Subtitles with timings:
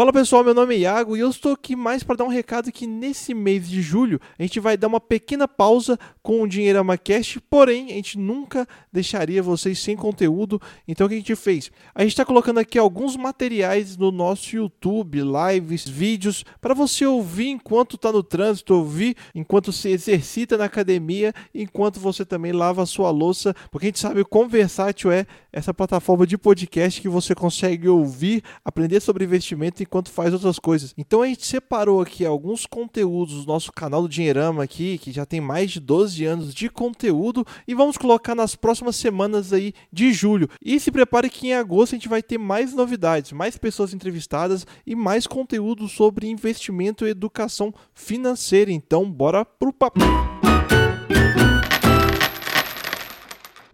[0.00, 2.72] Fala pessoal, meu nome é Iago e eu estou aqui mais para dar um recado
[2.72, 6.96] que nesse mês de julho a gente vai dar uma pequena pausa com o Dinheirama
[6.96, 10.58] Cast, porém a gente nunca deixaria vocês sem conteúdo.
[10.88, 11.70] Então o que a gente fez?
[11.94, 17.48] A gente está colocando aqui alguns materiais no nosso YouTube, lives, vídeos, para você ouvir
[17.48, 22.86] enquanto está no trânsito, ouvir enquanto se exercita na academia, enquanto você também lava a
[22.86, 27.08] sua louça, porque a gente sabe o quão versátil é essa plataforma de podcast que
[27.08, 30.94] você consegue ouvir, aprender sobre investimento enquanto faz outras coisas.
[30.96, 35.26] Então a gente separou aqui alguns conteúdos do nosso canal do Dinheirama aqui, que já
[35.26, 40.12] tem mais de 12 anos de conteúdo, e vamos colocar nas próximas semanas aí de
[40.12, 40.48] julho.
[40.64, 44.64] E se prepare que em agosto a gente vai ter mais novidades, mais pessoas entrevistadas
[44.86, 48.70] e mais conteúdo sobre investimento e educação financeira.
[48.70, 49.98] Então bora pro papo.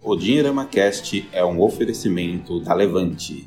[0.03, 3.47] O Dinheirama Cast é um oferecimento da Levante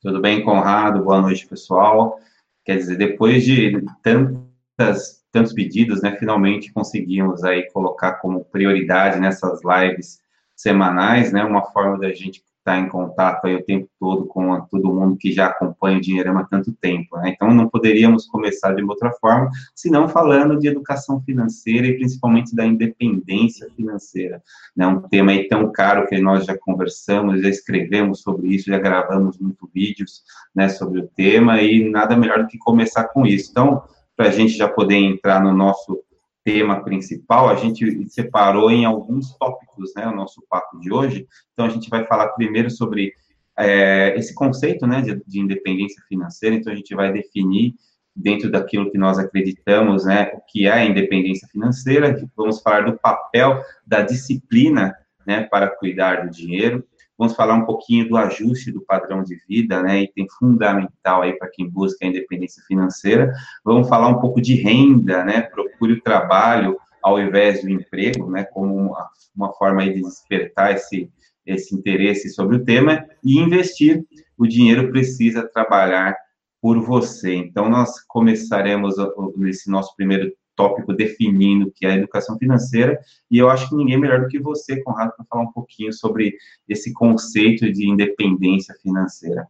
[0.00, 1.04] Tudo bem, Conrado?
[1.04, 2.18] Boa noite, pessoal.
[2.64, 9.60] Quer dizer, depois de tantas, tantos pedidos, né, finalmente conseguimos aí colocar como prioridade nessas
[9.62, 10.18] lives
[10.56, 14.60] semanais, né, uma forma da gente estar tá em contato aí o tempo todo com
[14.62, 17.32] todo mundo que já acompanha o Dinheirama há tanto tempo, né?
[17.34, 22.66] Então, não poderíamos começar de outra forma, senão falando de educação financeira e principalmente da
[22.66, 24.42] independência financeira,
[24.76, 24.86] né?
[24.86, 29.38] Um tema aí tão caro que nós já conversamos, já escrevemos sobre isso, já gravamos
[29.38, 30.22] muitos vídeos,
[30.54, 33.50] né, sobre o tema e nada melhor do que começar com isso.
[33.50, 33.82] Então,
[34.16, 36.00] para a gente já poder entrar no nosso
[36.48, 41.28] tema principal, a gente separou em alguns tópicos, né, o nosso papo de hoje.
[41.52, 43.12] Então, a gente vai falar primeiro sobre
[43.58, 46.56] é, esse conceito, né, de, de, independência financeira.
[46.56, 47.74] Então, a gente vai definir
[48.16, 52.18] dentro daquilo que nós acreditamos, né, o que é a independência financeira.
[52.34, 56.82] Vamos falar do papel da disciplina, né, para cuidar do dinheiro.
[57.18, 61.50] Vamos falar um pouquinho do ajuste do padrão de vida, né, item fundamental aí para
[61.50, 63.32] quem busca a independência financeira.
[63.64, 68.44] Vamos falar um pouco de renda, né, procure o trabalho ao invés do emprego, né,
[68.44, 71.10] como uma, uma forma aí de despertar esse,
[71.44, 74.04] esse interesse sobre o tema e investir.
[74.36, 76.16] O dinheiro precisa trabalhar
[76.60, 77.34] por você.
[77.34, 78.94] Então, nós começaremos
[79.36, 82.98] nesse nosso primeiro tópico definindo que é a educação financeira,
[83.30, 86.34] e eu acho que ninguém melhor do que você, Conrado, para falar um pouquinho sobre
[86.68, 89.46] esse conceito de independência financeira.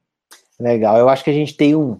[0.60, 1.99] Legal, eu acho que a gente tem um,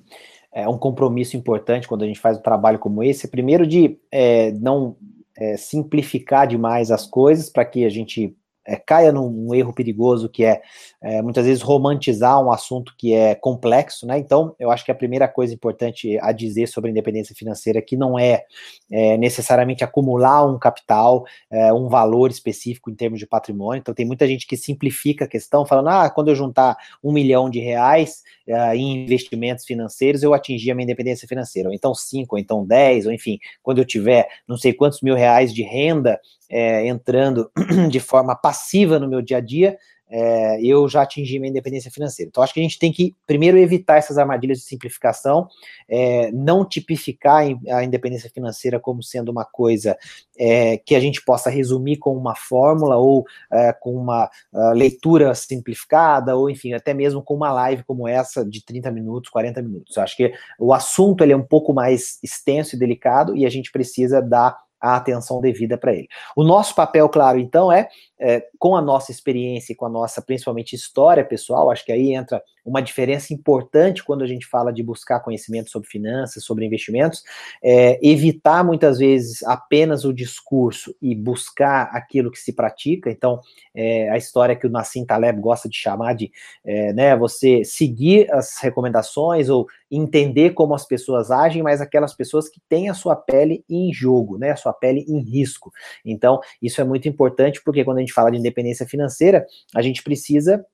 [0.53, 4.53] é, um compromisso importante quando a gente faz um trabalho como esse, primeiro de é,
[4.53, 4.97] não
[5.35, 8.37] é, simplificar demais as coisas para que a gente
[8.69, 10.61] é, caia num erro perigoso que é,
[11.01, 14.19] é, muitas vezes romantizar um assunto que é complexo, né?
[14.19, 17.83] Então, eu acho que a primeira coisa importante a dizer sobre a independência financeira é
[17.83, 18.45] que não é,
[18.93, 23.81] é necessariamente acumular um capital, é, um valor específico em termos de patrimônio.
[23.81, 27.49] Então, tem muita gente que simplifica a questão, falando, ah, quando eu juntar um milhão
[27.49, 31.71] de reais é, em investimentos financeiros, eu atingi a minha independência financeira.
[31.71, 35.15] Ou então cinco, ou então dez, ou enfim, quando eu tiver não sei quantos mil
[35.15, 37.51] reais de renda é, entrando
[37.91, 39.79] de forma passiva no meu dia a dia,
[40.11, 42.29] é, eu já atingi minha independência financeira.
[42.29, 45.49] Então, acho que a gente tem que, primeiro, evitar essas armadilhas de simplificação,
[45.89, 49.97] é, não tipificar a independência financeira como sendo uma coisa
[50.39, 55.35] é, que a gente possa resumir com uma fórmula ou é, com uma uh, leitura
[55.35, 59.97] simplificada, ou enfim, até mesmo com uma live como essa de 30 minutos, 40 minutos.
[59.97, 63.51] Eu acho que o assunto ele é um pouco mais extenso e delicado e a
[63.51, 66.09] gente precisa dar a atenção devida para ele.
[66.37, 67.89] O nosso papel, claro, então, é,
[68.19, 72.15] é, com a nossa experiência e com a nossa, principalmente, história pessoal, acho que aí
[72.15, 77.23] entra uma diferença importante quando a gente fala de buscar conhecimento sobre finanças, sobre investimentos,
[77.63, 83.11] é, evitar muitas vezes apenas o discurso e buscar aquilo que se pratica.
[83.11, 83.41] Então,
[83.75, 86.31] é, a história que o Nassim Taleb gosta de chamar de,
[86.65, 92.49] é, né, você seguir as recomendações ou entender como as pessoas agem, mas aquelas pessoas
[92.49, 95.73] que têm a sua pele em jogo, né, a sua pele em risco.
[96.05, 100.03] Então, isso é muito importante porque quando a gente fala de independência financeira, a gente
[100.03, 100.65] precisa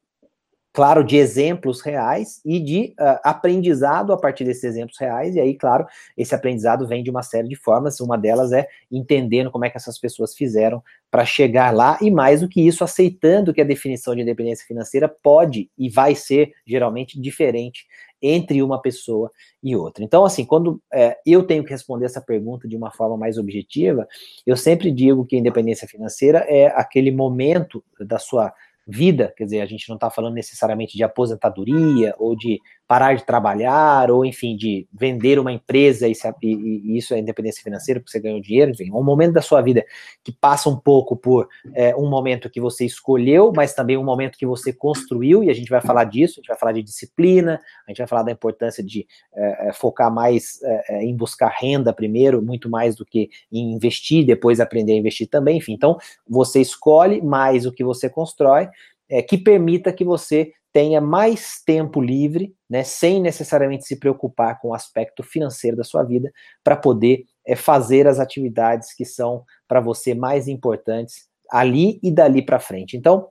[0.75, 5.37] claro, de exemplos reais e de uh, aprendizado a partir desses exemplos reais.
[5.37, 5.87] E aí, claro,
[6.19, 8.01] esse aprendizado vem de uma série de formas.
[8.01, 10.83] Uma delas é entendendo como é que essas pessoas fizeram
[11.13, 15.09] para chegar lá e, mais do que isso, aceitando que a definição de independência financeira
[15.09, 17.87] pode e vai ser geralmente diferente
[18.21, 19.31] entre uma pessoa
[19.63, 20.03] e outra.
[20.03, 24.09] Então, assim, quando é, eu tenho que responder essa pergunta de uma forma mais objetiva,
[24.45, 28.53] eu sempre digo que independência financeira é aquele momento da sua
[28.87, 33.25] vida, quer dizer, a gente não está falando necessariamente de aposentadoria ou de parar de
[33.25, 38.13] trabalhar, ou enfim, de vender uma empresa e, e, e isso é independência financeira, porque
[38.13, 39.85] você ganhou dinheiro, enfim, um momento da sua vida
[40.23, 44.37] que passa um pouco por é, um momento que você escolheu, mas também um momento
[44.37, 47.61] que você construiu, e a gente vai falar disso, a gente vai falar de disciplina,
[47.87, 51.49] a gente vai falar da importância de é, é focar mais é, é, em buscar
[51.49, 55.97] renda primeiro, muito mais do que em investir, depois aprender a investir também, enfim, então
[56.29, 58.69] você escolhe mais o que você constrói,
[59.09, 64.71] é, que permita que você tenha mais tempo livre, né, sem necessariamente se preocupar com
[64.71, 66.33] o aspecto financeiro da sua vida,
[66.65, 72.45] para poder é, fazer as atividades que são para você mais importantes ali e dali
[72.45, 72.97] para frente.
[72.97, 73.29] Então,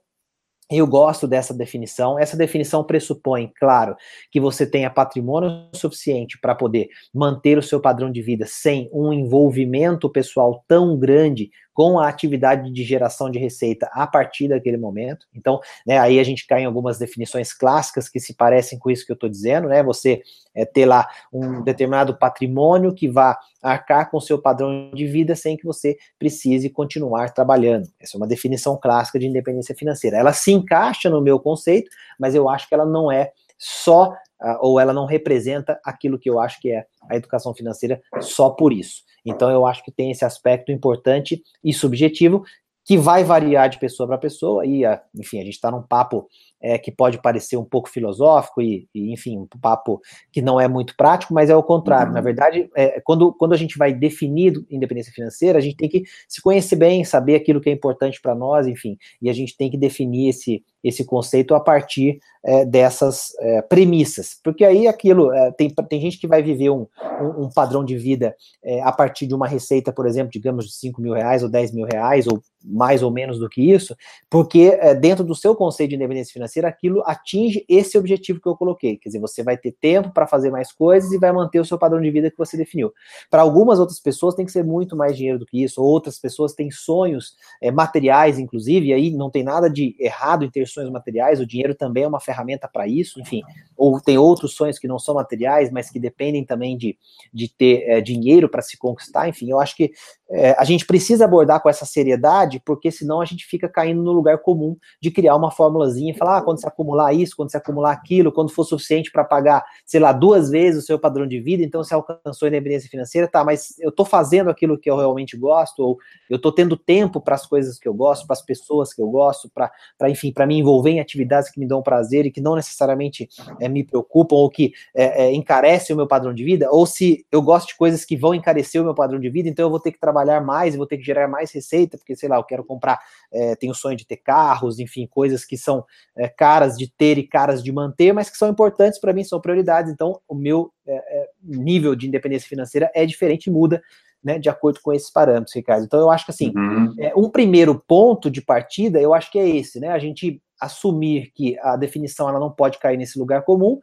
[0.71, 2.17] eu gosto dessa definição.
[2.17, 3.97] Essa definição pressupõe, claro,
[4.31, 9.11] que você tenha patrimônio suficiente para poder manter o seu padrão de vida sem um
[9.11, 15.25] envolvimento pessoal tão grande com a atividade de geração de receita a partir daquele momento.
[15.35, 19.05] Então, né, aí a gente cai em algumas definições clássicas que se parecem com isso
[19.05, 19.81] que eu estou dizendo, né?
[19.83, 20.21] Você
[20.53, 25.35] é, ter lá um determinado patrimônio que vá arcar com o seu padrão de vida
[25.35, 27.87] sem que você precise continuar trabalhando.
[27.99, 30.17] Essa é uma definição clássica de independência financeira.
[30.17, 33.31] Ela se encaixa no meu conceito, mas eu acho que ela não é
[33.63, 34.13] só
[34.59, 38.73] ou ela não representa aquilo que eu acho que é a educação financeira só por
[38.73, 39.03] isso.
[39.25, 42.43] Então eu acho que tem esse aspecto importante e subjetivo
[42.85, 44.83] que vai variar de pessoa para pessoa, e,
[45.17, 46.27] enfim, a gente está num papo
[46.63, 49.99] é, que pode parecer um pouco filosófico e, e, enfim, um papo
[50.31, 52.07] que não é muito prático, mas é o contrário.
[52.07, 52.13] Uhum.
[52.13, 56.03] Na verdade, é, quando, quando a gente vai definir independência financeira, a gente tem que
[56.27, 59.69] se conhecer bem, saber aquilo que é importante para nós, enfim, e a gente tem
[59.69, 65.49] que definir esse, esse conceito a partir é, dessas é, premissas, porque aí aquilo, é,
[65.53, 66.85] tem, tem gente que vai viver um,
[67.21, 70.73] um, um padrão de vida é, a partir de uma receita, por exemplo, digamos de
[70.73, 73.95] 5 mil reais ou 10 mil reais, ou mais ou menos do que isso,
[74.29, 78.97] porque dentro do seu conceito de independência financeira, aquilo atinge esse objetivo que eu coloquei,
[78.97, 81.77] quer dizer, você vai ter tempo para fazer mais coisas e vai manter o seu
[81.77, 82.91] padrão de vida que você definiu.
[83.29, 86.53] Para algumas outras pessoas tem que ser muito mais dinheiro do que isso, outras pessoas
[86.53, 90.91] têm sonhos é, materiais, inclusive, e aí não tem nada de errado em ter sonhos
[90.91, 93.41] materiais, o dinheiro também é uma ferramenta para isso, enfim,
[93.75, 96.97] ou tem outros sonhos que não são materiais, mas que dependem também de,
[97.33, 99.91] de ter é, dinheiro para se conquistar, enfim, eu acho que
[100.29, 104.11] é, a gente precisa abordar com essa seriedade, porque senão a gente fica caindo no
[104.11, 107.57] lugar comum de criar uma formulazinha e falar, ah, quando se acumular isso, quando se
[107.57, 111.39] acumular aquilo, quando for suficiente para pagar, sei lá, duas vezes o seu padrão de
[111.39, 114.97] vida, então você alcançou a independência financeira, tá, mas eu estou fazendo aquilo que eu
[114.97, 115.97] realmente gosto, ou
[116.29, 119.09] eu estou tendo tempo para as coisas que eu gosto, para as pessoas que eu
[119.09, 119.71] gosto, para,
[120.09, 123.67] enfim, para me envolver em atividades que me dão prazer e que não necessariamente é,
[123.67, 127.41] me preocupam ou que é, é, encarecem o meu padrão de vida, ou se eu
[127.41, 129.91] gosto de coisas que vão encarecer o meu padrão de vida, então eu vou ter
[129.91, 132.99] que trabalhar mais, vou ter que gerar mais receita, porque, sei lá, eu quero comprar,
[133.31, 135.85] é, tenho sonho de ter carros, enfim, coisas que são
[136.15, 139.39] é, caras de ter e caras de manter, mas que são importantes para mim, são
[139.39, 139.91] prioridades.
[139.91, 143.81] Então, o meu é, é, nível de independência financeira é diferente e muda
[144.23, 145.83] né, de acordo com esses parâmetros, Ricardo.
[145.83, 146.93] Então, eu acho que assim, uhum.
[146.97, 149.89] é, um primeiro ponto de partida, eu acho que é esse, né?
[149.89, 153.79] A gente assumir que a definição ela não pode cair nesse lugar comum,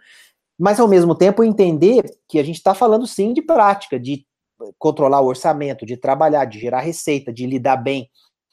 [0.59, 4.25] mas ao mesmo tempo entender que a gente está falando sim de prática, de
[4.79, 8.09] controlar o orçamento, de trabalhar, de gerar receita, de lidar bem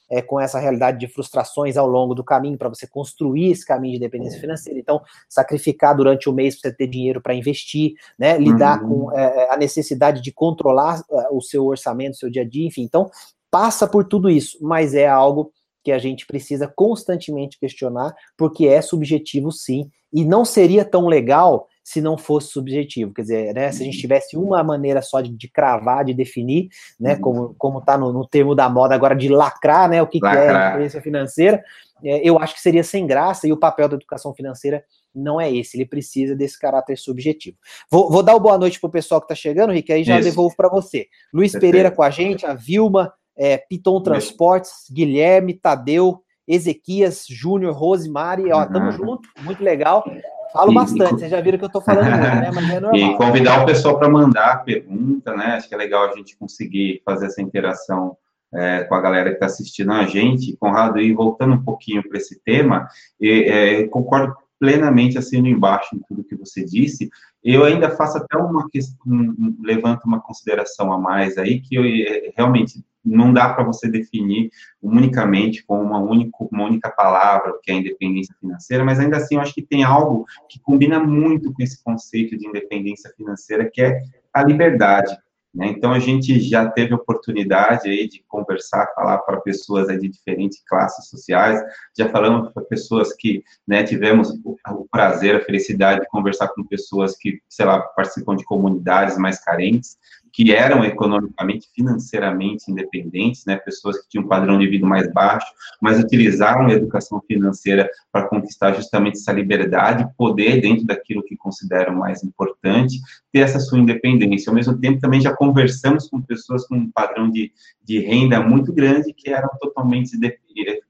[0.10, 3.94] é, com essa realidade de frustrações ao longo do caminho, para você construir esse caminho
[3.94, 4.80] de independência financeira.
[4.80, 8.38] Então, sacrificar durante o mês para você ter dinheiro para investir, né?
[8.38, 9.10] lidar uhum.
[9.10, 12.48] com é, é, a necessidade de controlar é, o seu orçamento, o seu dia a
[12.48, 12.84] dia, enfim.
[12.84, 13.10] Então,
[13.52, 15.52] passa por tudo isso, mas é algo
[15.84, 21.68] que a gente precisa constantemente questionar, porque é subjetivo sim, e não seria tão legal
[21.88, 23.14] se não fosse subjetivo.
[23.14, 24.02] Quer dizer, né, se a gente uhum.
[24.02, 26.68] tivesse uma maneira só de, de cravar, de definir,
[27.00, 27.22] né, uhum.
[27.22, 30.28] como, como tá no, no, termo da moda agora, de lacrar, né, o que, que
[30.28, 31.64] é independência financeira,
[32.04, 34.84] é, eu acho que seria sem graça, e o papel da educação financeira
[35.16, 37.56] não é esse, ele precisa desse caráter subjetivo.
[37.90, 40.20] Vou, vou dar uma boa noite para o pessoal que está chegando, Rick, aí já
[40.20, 40.28] Isso.
[40.28, 41.08] devolvo para você.
[41.34, 41.72] Luiz Perfeito.
[41.72, 48.66] Pereira com a gente, a Vilma, é, Piton Transportes, Guilherme, Tadeu, Ezequias, Júnior, Rosemary, ó,
[48.66, 48.92] tamo uhum.
[48.92, 50.04] junto, muito legal.
[50.52, 52.52] Falo e, bastante, vocês já viram que eu estou falando muito, né?
[52.54, 52.96] Mas é normal.
[52.96, 55.56] E convidar o pessoal para mandar pergunta, né?
[55.56, 58.18] Acho que é legal a gente conseguir fazer essa interação
[58.54, 60.56] é, com a galera que está assistindo a gente.
[60.58, 62.88] Conrado, e voltando um pouquinho para esse tema,
[63.20, 67.10] e, é, concordo plenamente assim embaixo em tudo que você disse.
[67.44, 71.84] Eu ainda faço até uma questão, um, levanto uma consideração a mais aí, que eu,
[71.84, 74.50] é, realmente não dá para você definir
[74.82, 79.36] unicamente com uma única, uma única palavra, que é a independência financeira, mas ainda assim
[79.36, 83.82] eu acho que tem algo que combina muito com esse conceito de independência financeira, que
[83.82, 84.02] é
[84.34, 85.18] a liberdade.
[85.58, 85.70] Né?
[85.70, 91.10] Então, a gente já teve oportunidade aí de conversar, falar para pessoas de diferentes classes
[91.10, 91.60] sociais,
[91.98, 97.18] já falamos para pessoas que né, tivemos o, prazer, a felicidade de conversar com pessoas
[97.18, 99.98] que, sei lá, participam de comunidades mais carentes,
[100.38, 105.48] que eram economicamente, financeiramente independentes, né, pessoas que tinham um padrão de vida mais baixo,
[105.82, 111.96] mas utilizaram a educação financeira para conquistar justamente essa liberdade, poder dentro daquilo que consideram
[111.96, 113.00] mais importante,
[113.34, 114.52] ter essa sua independência.
[114.52, 117.52] Ao mesmo tempo, também já conversamos com pessoas com um padrão de,
[117.84, 120.16] de renda muito grande que eram totalmente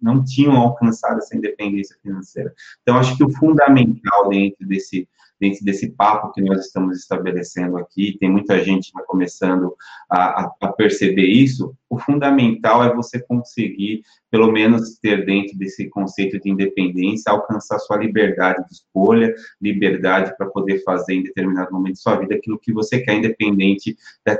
[0.02, 2.54] não tinham alcançado essa independência financeira.
[2.82, 5.08] Então, acho que o fundamental dentro desse
[5.40, 9.76] dentro desse papo que nós estamos estabelecendo aqui, tem muita gente já começando
[10.10, 16.40] a, a, perceber isso, o fundamental é você conseguir, pelo menos, ter dentro desse conceito
[16.40, 22.02] de independência, alcançar sua liberdade de escolha, liberdade para poder fazer em determinado momento de
[22.02, 23.96] sua vida aquilo que você quer, independente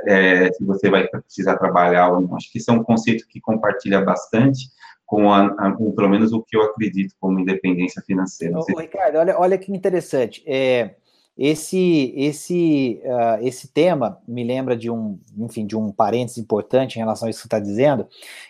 [0.06, 2.36] é, se você vai precisar trabalhar ou não.
[2.36, 4.68] Acho que isso é um conceito que compartilha bastante,
[5.08, 8.58] com, a, a, com pelo menos o que eu acredito como independência financeira.
[8.58, 10.44] Ô, Ricardo, olha, olha que interessante.
[10.46, 10.96] É,
[11.36, 16.98] esse esse uh, esse tema me lembra de um enfim de um parênteses importante em
[16.98, 18.06] relação a isso que você está dizendo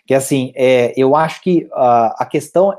[0.06, 2.76] que assim é, eu acho que uh, a questão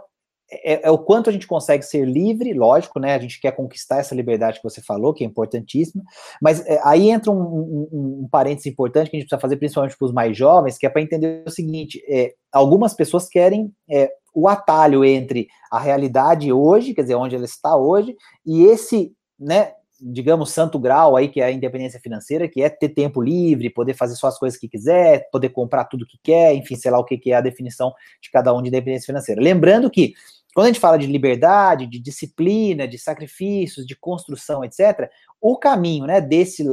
[0.51, 3.13] é, é, o quanto a gente consegue ser livre, lógico, né?
[3.13, 6.03] A gente quer conquistar essa liberdade que você falou, que é importantíssima,
[6.41, 9.97] mas é, aí entra um, um, um parênteses importante que a gente precisa fazer, principalmente
[9.97, 14.11] para os mais jovens, que é para entender o seguinte: é, algumas pessoas querem é,
[14.33, 18.15] o atalho entre a realidade hoje, quer dizer, onde ela está hoje,
[18.45, 19.73] e esse, né?
[20.01, 23.93] digamos, santo grau aí, que é a independência financeira, que é ter tempo livre, poder
[23.93, 27.03] fazer só as coisas que quiser, poder comprar tudo que quer, enfim, sei lá o
[27.03, 29.41] que, que é a definição de cada um de independência financeira.
[29.41, 30.13] Lembrando que
[30.53, 35.09] quando a gente fala de liberdade, de disciplina, de sacrifícios, de construção, etc.,
[35.41, 36.65] o caminho né, desse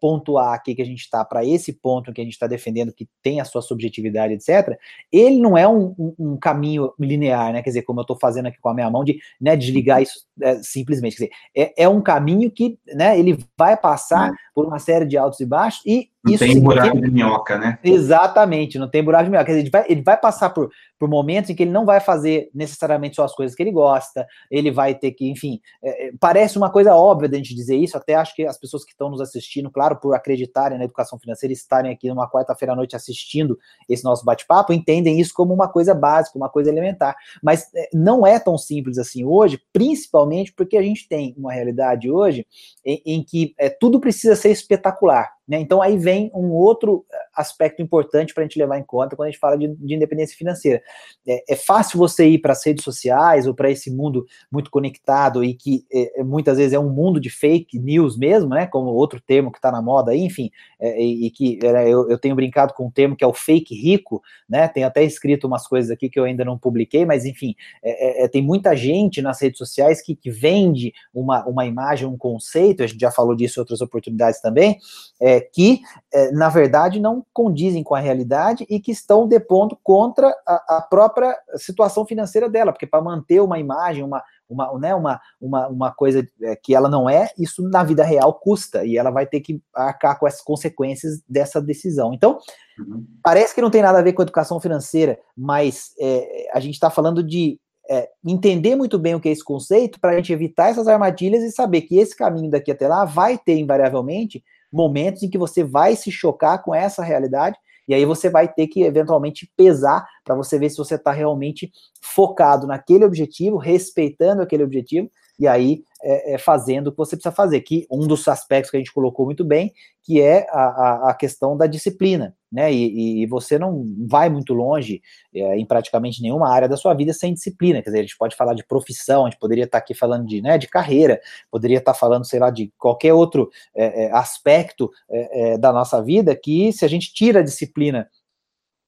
[0.00, 2.92] ponto A aqui que a gente está para esse ponto que a gente está defendendo,
[2.92, 4.76] que tem a sua subjetividade, etc.,
[5.12, 7.62] ele não é um, um, um caminho linear, né?
[7.62, 10.26] Quer dizer, como eu estou fazendo aqui com a minha mão, de né, desligar isso
[10.42, 11.16] é, simplesmente.
[11.16, 15.16] Quer dizer, é, é, um caminho que né, ele vai passar por uma série de
[15.16, 17.78] altos e baixos, e Não isso tem buraco de minhoca, né?
[17.82, 19.52] Exatamente, não tem buraco de minhoca.
[19.52, 23.16] Ele, vai, ele vai passar por, por momentos em que ele não vai fazer necessariamente
[23.16, 26.70] só as coisas que ele gosta, ele vai ter que, enfim, é, é parece uma
[26.70, 29.70] coisa óbvia da gente dizer isso, até acho que as pessoas que estão nos assistindo,
[29.70, 34.24] claro, por acreditarem na educação financeira, estarem aqui numa quarta-feira à noite assistindo esse nosso
[34.24, 37.14] bate-papo, entendem isso como uma coisa básica, uma coisa elementar.
[37.42, 42.10] Mas é, não é tão simples assim hoje, principalmente porque a gente tem uma realidade
[42.10, 42.46] hoje
[42.84, 45.35] em, em que é, tudo precisa ser espetacular.
[45.48, 45.60] Né?
[45.60, 49.28] Então aí vem um outro eh, aspecto importante para a gente levar em conta quando
[49.28, 50.82] a gente fala de, de independência financeira.
[51.26, 55.44] É, é, fácil você ir para as redes sociais ou para esse mundo muito conectado
[55.44, 58.66] e que é, muitas vezes é um mundo de fake news mesmo, né?
[58.66, 60.50] Como outro termo que está na moda aí, enfim,
[60.80, 64.22] é, e, que eu, eu, tenho brincado com um termo que é o fake rico,
[64.48, 64.66] né?
[64.66, 68.28] Tem até escrito umas coisas aqui que eu ainda não publiquei, mas enfim, é, é,
[68.28, 72.86] tem muita gente nas redes sociais que, que vende uma, uma imagem, um conceito, a
[72.86, 74.78] gente já falou disso em outras oportunidades também,
[75.20, 75.80] é, que,
[76.12, 80.82] é, na verdade, não condizem com a realidade e que estão depondo contra a, a
[80.82, 85.92] própria situação financeira dela, porque para manter uma imagem, uma, uma, né, uma, uma, uma
[85.92, 89.40] coisa é, que ela não é, isso na vida real custa, e ela vai ter
[89.40, 92.12] que arcar com as consequências dessa decisão.
[92.12, 92.38] Então,
[92.78, 93.04] uhum.
[93.22, 96.90] parece que não tem nada a ver com educação financeira, mas é, a gente está
[96.90, 100.70] falando de é, entender muito bem o que é esse conceito para a gente evitar
[100.70, 104.42] essas armadilhas e saber que esse caminho daqui até lá vai ter invariavelmente
[104.72, 107.56] momentos em que você vai se chocar com essa realidade
[107.88, 111.70] e aí você vai ter que eventualmente pesar para você ver se você está realmente
[112.02, 117.34] focado naquele objetivo, respeitando aquele objetivo, e aí é, é, fazendo o que você precisa
[117.34, 117.60] fazer.
[117.60, 119.72] Que um dos aspectos que a gente colocou muito bem,
[120.02, 122.72] que é a, a, a questão da disciplina, né?
[122.72, 125.00] E, e, você não vai muito longe
[125.34, 127.82] é, em praticamente nenhuma área da sua vida sem disciplina.
[127.82, 130.40] Quer dizer, a gente pode falar de profissão, a gente poderia estar aqui falando de,
[130.40, 135.58] né, de carreira, poderia estar falando, sei lá, de qualquer outro é, é, aspecto é,
[135.58, 138.08] da nossa vida que, se a gente tira a disciplina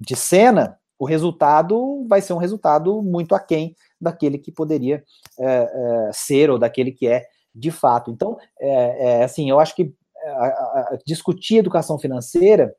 [0.01, 5.03] de cena, o resultado vai ser um resultado muito aquém daquele que poderia
[5.39, 8.11] é, é, ser ou daquele que é de fato.
[8.11, 9.93] Então, é, é assim, eu acho que
[10.25, 12.75] a, a, discutir educação financeira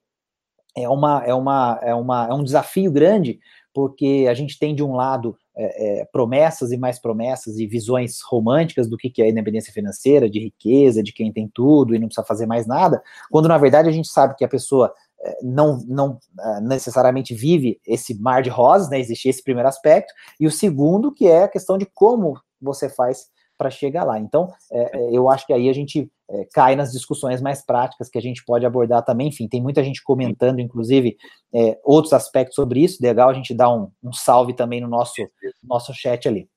[0.75, 3.39] é, uma, é, uma, é, uma, é um desafio grande,
[3.73, 8.21] porque a gente tem de um lado é, é, promessas e mais promessas e visões
[8.21, 12.07] românticas do que, que é independência financeira, de riqueza, de quem tem tudo e não
[12.07, 14.93] precisa fazer mais nada, quando na verdade a gente sabe que a pessoa
[15.41, 18.99] não, não uh, necessariamente vive esse mar de rosas, né?
[18.99, 23.27] Existe esse primeiro aspecto, e o segundo, que é a questão de como você faz
[23.59, 24.17] para chegar lá.
[24.17, 28.17] Então, é, eu acho que aí a gente é, cai nas discussões mais práticas que
[28.17, 29.27] a gente pode abordar também.
[29.27, 31.17] Enfim, tem muita gente comentando, inclusive,
[31.53, 33.03] é, outros aspectos sobre isso.
[33.03, 35.15] Legal a gente dar um, um salve também no nosso,
[35.61, 36.49] nosso chat ali.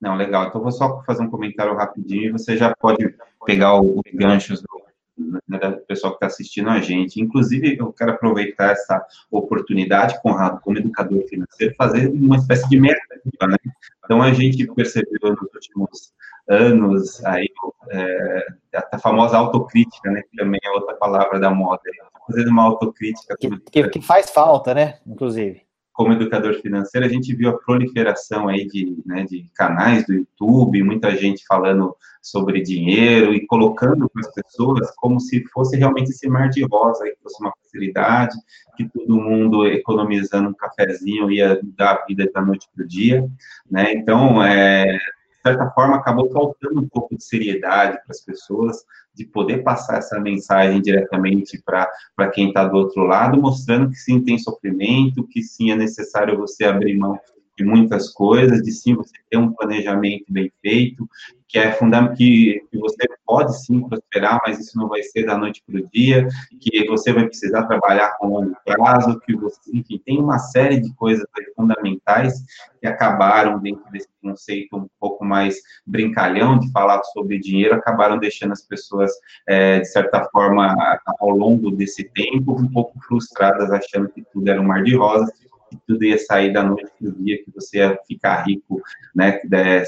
[0.00, 0.46] Não, legal.
[0.48, 4.83] Então, vou só fazer um comentário rapidinho e você já pode pegar os ganchos do,
[5.16, 7.20] né, do pessoal que está assistindo a gente.
[7.20, 13.00] Inclusive, eu quero aproveitar essa oportunidade, Conrado, como educador financeiro, fazer uma espécie de meta.
[13.48, 13.56] Né?
[14.04, 16.12] Então, a gente percebeu nos últimos
[16.48, 17.48] anos aí,
[17.90, 18.46] é,
[18.92, 21.80] a famosa autocrítica, né, que também é outra palavra da moda,
[22.26, 23.34] fazendo uma autocrítica.
[23.38, 25.63] Que, que, que faz falta, né, inclusive
[25.94, 30.82] como educador financeiro, a gente viu a proliferação aí de, né, de canais do YouTube,
[30.82, 36.28] muita gente falando sobre dinheiro e colocando para as pessoas como se fosse realmente esse
[36.28, 38.34] mar de rosa, que fosse uma facilidade,
[38.76, 43.24] que todo mundo economizando um cafezinho ia mudar a vida da noite para o dia,
[43.70, 43.92] né?
[43.92, 44.98] Então, é,
[45.46, 48.78] certa forma, acabou faltando um pouco de seriedade para as pessoas,
[49.14, 54.20] de poder passar essa mensagem diretamente para quem está do outro lado, mostrando que sim,
[54.20, 57.18] tem sofrimento, que sim, é necessário você abrir mão
[57.56, 61.08] de muitas coisas, de sim você ter um planejamento bem feito,
[61.54, 65.38] que é fundamental, que, que você pode sim prosperar, mas isso não vai ser da
[65.38, 66.26] noite para o dia,
[66.60, 70.92] que você vai precisar trabalhar com longo prazo, que você, enfim, tem uma série de
[70.94, 72.42] coisas fundamentais
[72.80, 78.52] que acabaram dentro desse conceito um pouco mais brincalhão de falar sobre dinheiro, acabaram deixando
[78.52, 79.12] as pessoas,
[79.46, 80.74] é, de certa forma,
[81.20, 85.30] ao longo desse tempo, um pouco frustradas, achando que tudo era um mar de rosas,
[85.74, 88.82] que tudo ia sair da noite para o dia, que você ia ficar rico,
[89.14, 89.84] né, é,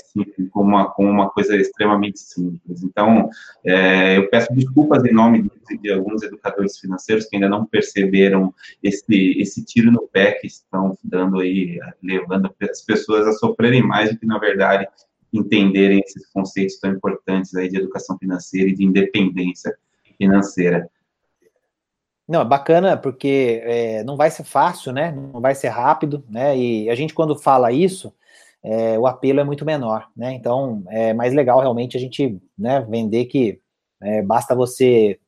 [0.51, 2.83] com, uma, com uma coisa extremamente simples.
[2.83, 3.29] Então,
[3.65, 8.55] é, eu peço desculpas em nome de, de, alguns educadores financeiros que ainda não perceberam
[8.83, 14.11] esse, esse tiro no pé que estão dando aí, levando as pessoas a sofrerem mais
[14.11, 14.87] do que, na verdade,
[15.33, 19.77] entenderem esses conceitos tão importantes aí de educação financeira e de independência
[20.17, 20.89] financeira.
[22.29, 25.13] Não, é bacana porque é, não vai ser fácil, né?
[25.13, 26.57] Não vai ser rápido, né?
[26.57, 28.13] E a gente, quando fala isso,
[28.63, 30.33] é, o apelo é muito menor, né?
[30.33, 33.61] Então, é mais legal realmente a gente né, vender que
[34.03, 35.21] é, basta você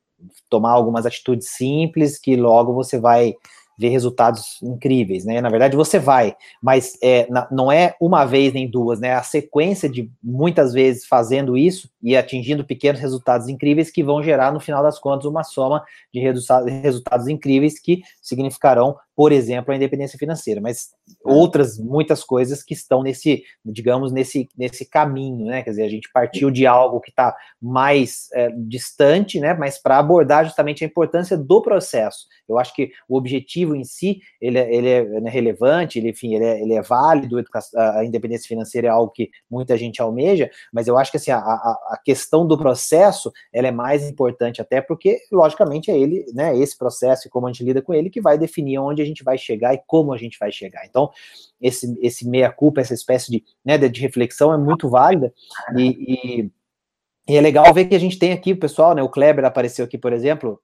[0.49, 3.33] tomar algumas atitudes simples que logo você vai
[3.79, 5.39] ver resultados incríveis, né?
[5.39, 9.13] Na verdade, você vai, mas é, não é uma vez nem duas, né?
[9.13, 14.51] A sequência de muitas vezes fazendo isso e atingindo pequenos resultados incríveis que vão gerar,
[14.51, 15.81] no final das contas, uma soma
[16.13, 20.91] de resultados incríveis que significarão por exemplo, a independência financeira, mas
[21.25, 25.61] outras muitas coisas que estão nesse, digamos, nesse, nesse caminho, né?
[25.61, 29.53] Quer dizer, a gente partiu de algo que está mais é, distante, né?
[29.53, 32.27] Mas para abordar justamente a importância do processo.
[32.47, 36.35] Eu acho que o objetivo em si ele, é, ele é né, relevante, ele, enfim,
[36.35, 37.43] ele é, ele é válido.
[37.75, 41.39] A independência financeira é algo que muita gente almeja, mas eu acho que assim a,
[41.39, 46.57] a, a questão do processo ela é mais importante até porque, logicamente, é ele, né?
[46.57, 49.23] Esse processo e como a gente lida com ele que vai definir onde a gente
[49.23, 50.85] vai chegar e como a gente vai chegar.
[50.85, 51.11] Então,
[51.61, 55.33] esse, esse meia-culpa, essa espécie de, né, de reflexão é muito válida
[55.77, 56.51] e, e
[57.29, 59.03] e é legal ver que a gente tem aqui o pessoal, né?
[59.03, 60.59] O Kleber apareceu aqui, por exemplo,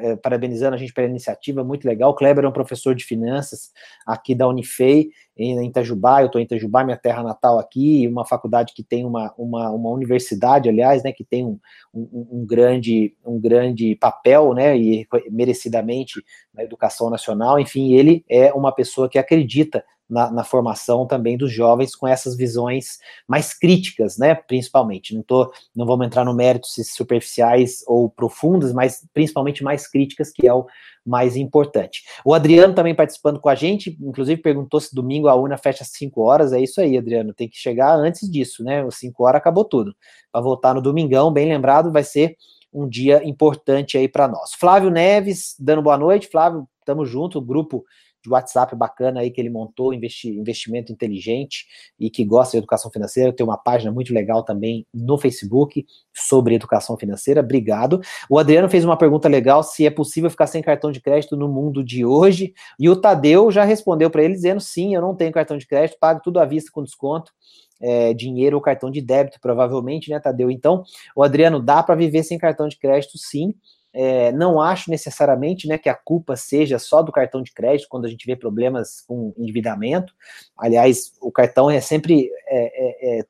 [0.00, 2.10] é, parabenizando a gente pela iniciativa, muito legal.
[2.10, 3.70] O Kleber é um professor de finanças
[4.04, 6.20] aqui da Unifei, em Itajubá.
[6.20, 9.90] Eu estou em Itajubá, minha terra natal aqui, uma faculdade que tem uma, uma, uma
[9.90, 11.12] universidade, aliás, né?
[11.12, 11.56] Que tem um,
[11.94, 14.76] um, um, grande, um grande papel, né?
[14.76, 16.20] E merecidamente
[16.52, 17.60] na educação nacional.
[17.60, 22.36] Enfim, ele é uma pessoa que acredita na, na, formação também dos jovens com essas
[22.36, 24.34] visões mais críticas, né?
[24.34, 25.14] Principalmente.
[25.14, 30.30] Não, tô, não vamos entrar no mérito se superficiais ou profundas, mas principalmente mais críticas,
[30.30, 30.66] que é o
[31.04, 32.02] mais importante.
[32.24, 35.90] O Adriano também participando com a gente, inclusive perguntou se domingo a UNA fecha às
[35.90, 36.52] 5 horas.
[36.52, 37.34] É isso aí, Adriano.
[37.34, 38.82] Tem que chegar antes disso, né?
[38.82, 39.94] Às 5 horas acabou tudo.
[40.32, 42.36] Para voltar no domingão, bem lembrado, vai ser
[42.72, 44.52] um dia importante aí para nós.
[44.54, 46.28] Flávio Neves, dando boa noite.
[46.28, 47.84] Flávio, tamo junto, grupo
[48.22, 51.66] de WhatsApp bacana aí que ele montou, investi, investimento inteligente
[51.98, 53.32] e que gosta de educação financeira.
[53.32, 57.40] Tem uma página muito legal também no Facebook sobre educação financeira.
[57.40, 58.00] Obrigado.
[58.28, 61.48] O Adriano fez uma pergunta legal: se é possível ficar sem cartão de crédito no
[61.48, 62.52] mundo de hoje.
[62.78, 65.98] E o Tadeu já respondeu para ele dizendo: sim, eu não tenho cartão de crédito,
[65.98, 67.32] pago tudo à vista com desconto.
[67.80, 70.50] É, dinheiro ou cartão de débito, provavelmente, né, Tadeu?
[70.50, 70.82] Então,
[71.14, 73.54] o Adriano, dá para viver sem cartão de crédito, sim.
[74.00, 78.04] É, não acho necessariamente né, que a culpa seja só do cartão de crédito quando
[78.04, 80.14] a gente vê problemas com endividamento.
[80.56, 83.24] Aliás, o cartão é sempre é, é, é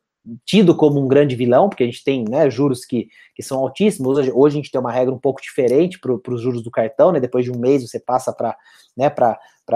[0.44, 4.18] tido como um grande vilão, porque a gente tem né, juros que, que são altíssimos.
[4.18, 7.12] Hoje, hoje a gente tem uma regra um pouco diferente para os juros do cartão,
[7.12, 7.20] né?
[7.20, 8.54] Depois de um mês você passa para
[8.94, 9.10] né,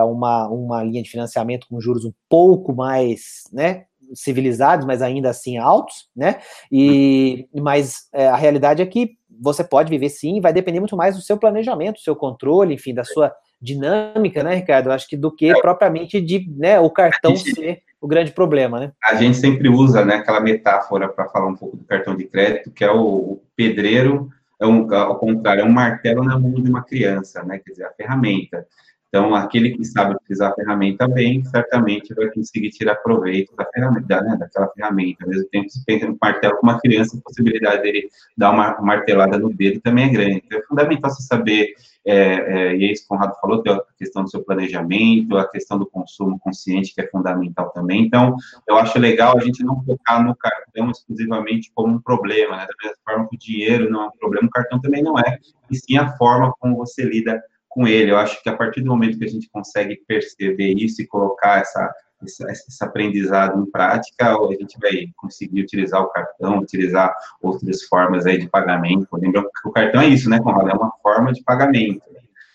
[0.05, 5.57] uma, uma linha de financiamento com juros um pouco mais né, civilizados, mas ainda assim
[5.57, 6.41] altos, né?
[6.71, 11.17] E mas é, a realidade é que você pode viver sim, vai depender muito mais
[11.17, 14.91] do seu planejamento, do seu controle, enfim, da sua dinâmica, né, Ricardo?
[14.91, 15.61] Acho que do que é.
[15.61, 18.93] propriamente de né, o cartão gente, ser o grande problema, né?
[19.05, 22.71] A gente sempre usa né, aquela metáfora para falar um pouco do cartão de crédito,
[22.71, 24.29] que é o, o pedreiro,
[24.61, 27.59] é um, ao contrário, é um martelo na mão de uma criança, né?
[27.59, 28.67] Quer dizer, a ferramenta.
[29.15, 34.23] Então, aquele que sabe utilizar a ferramenta bem, certamente vai conseguir tirar proveito da ferramenta,
[34.23, 35.25] né, daquela ferramenta.
[35.25, 38.81] Ao mesmo tempo, se pensa no martelo com uma criança, a possibilidade dele dar uma
[38.81, 40.43] martelada no dedo também é grande.
[40.47, 41.75] Então, é fundamental você saber,
[42.07, 45.47] é, é, e é isso que o Conrado falou, a questão do seu planejamento, a
[45.47, 48.07] questão do consumo consciente, que é fundamental também.
[48.07, 48.35] Então,
[48.67, 52.67] eu acho legal a gente não focar no cartão exclusivamente como um problema, né?
[52.67, 55.39] da mesma forma que o dinheiro não é um problema, o cartão também não é,
[55.71, 58.11] e sim a forma como você lida com ele.
[58.11, 61.61] Eu acho que a partir do momento que a gente consegue perceber isso e colocar
[61.61, 67.83] essa, essa, esse aprendizado em prática, a gente vai conseguir utilizar o cartão, utilizar outras
[67.85, 69.09] formas aí de pagamento.
[69.15, 70.71] Lembra que o cartão é isso, né, Conrado?
[70.71, 72.03] É uma forma de pagamento.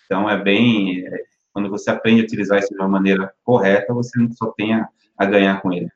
[0.06, 1.06] Então, é bem...
[1.06, 4.74] É, quando você aprende a utilizar isso de uma maneira correta, você não só tem
[4.74, 5.90] a, a ganhar com ele.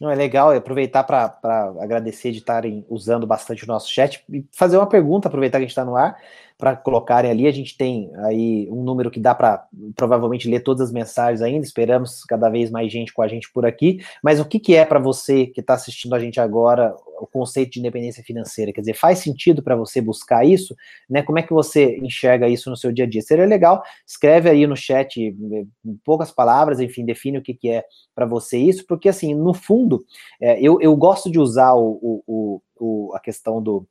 [0.00, 4.76] Não, é legal aproveitar para agradecer de estarem usando bastante o nosso chat e fazer
[4.76, 6.16] uma pergunta, aproveitar que a gente está no ar
[6.56, 7.46] para colocarem ali.
[7.46, 11.64] A gente tem aí um número que dá para provavelmente ler todas as mensagens ainda.
[11.64, 14.00] Esperamos cada vez mais gente com a gente por aqui.
[14.22, 17.72] Mas o que, que é para você que está assistindo a gente agora o conceito
[17.72, 18.72] de independência financeira?
[18.72, 20.74] Quer dizer, faz sentido para você buscar isso?
[21.08, 21.22] Né?
[21.22, 23.22] Como é que você enxerga isso no seu dia a dia?
[23.22, 25.68] Seria legal, escreve aí no chat em
[26.04, 30.04] poucas palavras, enfim, define o que, que é para você isso, porque assim, no fundo,
[30.40, 33.86] é, eu, eu gosto de usar o, o, o, a questão do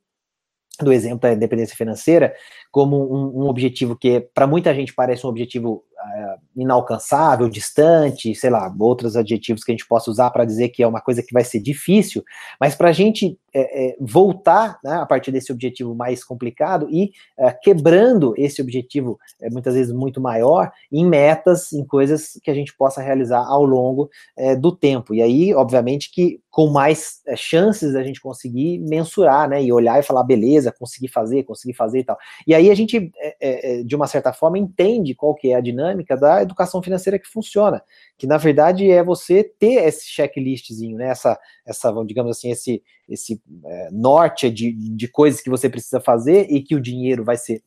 [0.80, 2.34] do exemplo da independência financeira
[2.70, 5.84] como um, um objetivo que para muita gente parece um objetivo
[6.56, 10.86] inalcançável, distante, sei lá, outros adjetivos que a gente possa usar para dizer que é
[10.86, 12.22] uma coisa que vai ser difícil,
[12.60, 17.12] mas para a gente é, é, voltar né, a partir desse objetivo mais complicado e
[17.38, 22.54] é, quebrando esse objetivo, é, muitas vezes muito maior, em metas, em coisas que a
[22.54, 25.14] gente possa realizar ao longo é, do tempo.
[25.14, 29.98] E aí, obviamente, que com mais é, chances da gente conseguir mensurar, né, e olhar
[29.98, 32.18] e falar, beleza, consegui fazer, consegui fazer e tal.
[32.46, 33.10] E aí a gente,
[33.84, 35.87] de uma certa forma, entende qual que é a dinâmica
[36.20, 37.82] da educação financeira que funciona,
[38.16, 43.40] que na verdade é você ter esse checklistzinho, né, essa, essa digamos assim, esse, esse
[43.64, 47.62] é, norte de, de coisas que você precisa fazer e que o dinheiro vai ser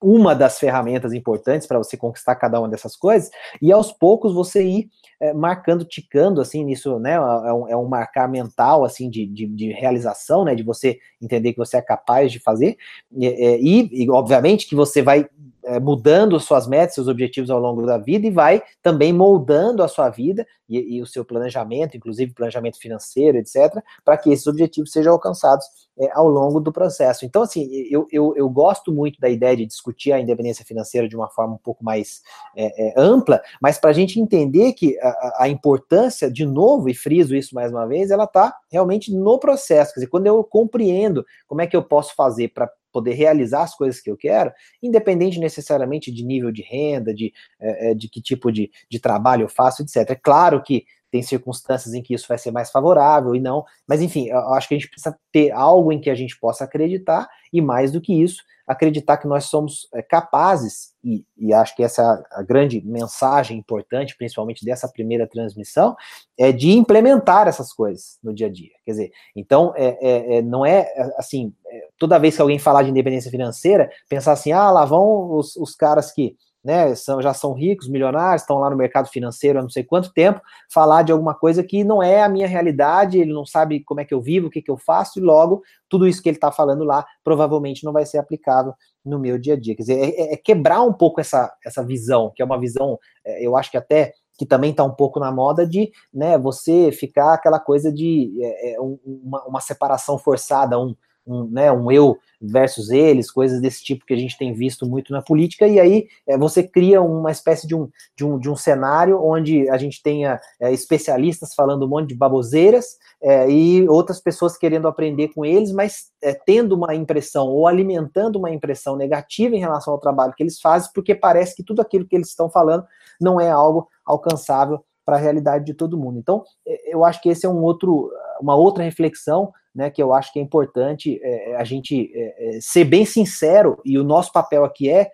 [0.00, 3.30] uma das ferramentas importantes para você conquistar cada uma dessas coisas,
[3.62, 7.88] e aos poucos você ir é, marcando, ticando, assim, nisso, né, é um, é um
[7.88, 12.30] marcar mental, assim, de, de, de, realização, né, de você entender que você é capaz
[12.30, 12.76] de fazer,
[13.10, 15.26] e, e, e obviamente que você vai
[15.66, 19.88] é, mudando suas metas, seus objetivos ao longo da vida e vai também moldando a
[19.88, 24.92] sua vida e, e o seu planejamento, inclusive planejamento financeiro, etc., para que esses objetivos
[24.92, 25.66] sejam alcançados
[25.98, 27.24] é, ao longo do processo.
[27.24, 31.16] Então, assim, eu, eu, eu, gosto muito da ideia de discutir a independência financeira de
[31.16, 32.20] uma forma um pouco mais
[32.56, 36.94] é, é ampla, mas para a gente entender que a, a, importância, de novo, e
[36.94, 39.92] friso isso mais uma vez, ela está realmente no processo.
[39.92, 43.76] Quer dizer, quando eu compreendo como é que eu posso fazer para poder realizar as
[43.76, 44.50] coisas que eu quero,
[44.82, 47.30] independente necessariamente de nível de renda, de,
[47.60, 50.12] é, é, de que tipo de, de trabalho eu faço, etc.
[50.12, 54.02] É claro que tem circunstâncias em que isso vai ser mais favorável e não, mas
[54.02, 57.28] enfim, eu acho que a gente precisa ter algo em que a gente possa acreditar
[57.52, 61.84] e mais do que isso, acreditar que nós somos é, capazes, e, e, acho que
[61.84, 65.94] essa é a grande mensagem importante, principalmente dessa primeira transmissão,
[66.36, 68.72] é de implementar essas coisas no dia a dia.
[68.84, 72.82] Quer dizer, então, é, é, é não é assim, é, toda vez que alguém falar
[72.82, 77.32] de independência financeira, pensar assim, ah, lá vão os, os caras que né, são, já
[77.32, 81.12] são ricos, milionários, estão lá no mercado financeiro há não sei quanto tempo, falar de
[81.12, 84.20] alguma coisa que não é a minha realidade, ele não sabe como é que eu
[84.20, 87.06] vivo, o que, que eu faço, e logo tudo isso que ele está falando lá
[87.22, 88.74] provavelmente não vai ser aplicável
[89.04, 89.76] no meu dia a dia.
[89.76, 93.46] Quer dizer, é, é quebrar um pouco essa, essa visão, que é uma visão, é,
[93.46, 97.32] eu acho que até que também está um pouco na moda de né, você ficar
[97.32, 100.96] aquela coisa de é, é uma, uma separação forçada, um,
[101.26, 105.12] um, né, um eu versus eles, coisas desse tipo que a gente tem visto muito
[105.12, 108.56] na política, e aí é, você cria uma espécie de um, de um, de um
[108.56, 114.20] cenário onde a gente tenha é, especialistas falando um monte de baboseiras é, e outras
[114.20, 119.56] pessoas querendo aprender com eles, mas é, tendo uma impressão ou alimentando uma impressão negativa
[119.56, 122.50] em relação ao trabalho que eles fazem, porque parece que tudo aquilo que eles estão
[122.50, 122.84] falando
[123.20, 126.18] não é algo alcançável para a realidade de todo mundo.
[126.18, 128.10] Então, é, eu acho que esse é um outro,
[128.40, 132.84] uma outra reflexão né, que eu acho que é importante é, a gente é, ser
[132.84, 135.10] bem sincero, e o nosso papel aqui é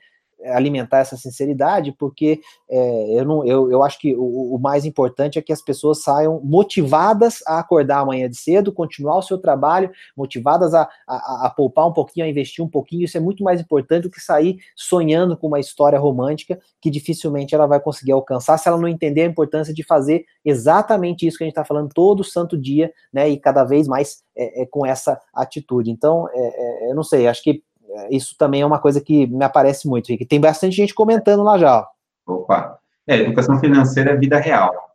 [0.47, 5.39] alimentar essa sinceridade, porque é, eu, não, eu, eu acho que o, o, mais importante
[5.39, 9.91] é que as pessoas saiam motivadas a acordar amanhã de cedo, continuar o seu trabalho,
[10.17, 13.05] motivadas a, a, a, poupar um pouquinho, a investir um pouquinho.
[13.05, 17.55] Isso é muito mais importante do que sair sonhando com uma história romântica que dificilmente
[17.55, 21.45] ela vai conseguir alcançar se ela não entender a importância de fazer exatamente isso que
[21.45, 23.29] a gente está falando todo santo dia, né?
[23.29, 25.91] E cada vez mais é, é com essa atitude.
[25.91, 27.63] Então, é, é eu não sei, acho que
[28.11, 30.25] isso também é uma coisa que me aparece muito, Rick.
[30.27, 31.87] Tem bastante gente comentando lá já.
[32.27, 34.92] Opa, é, educação financeira é vida real.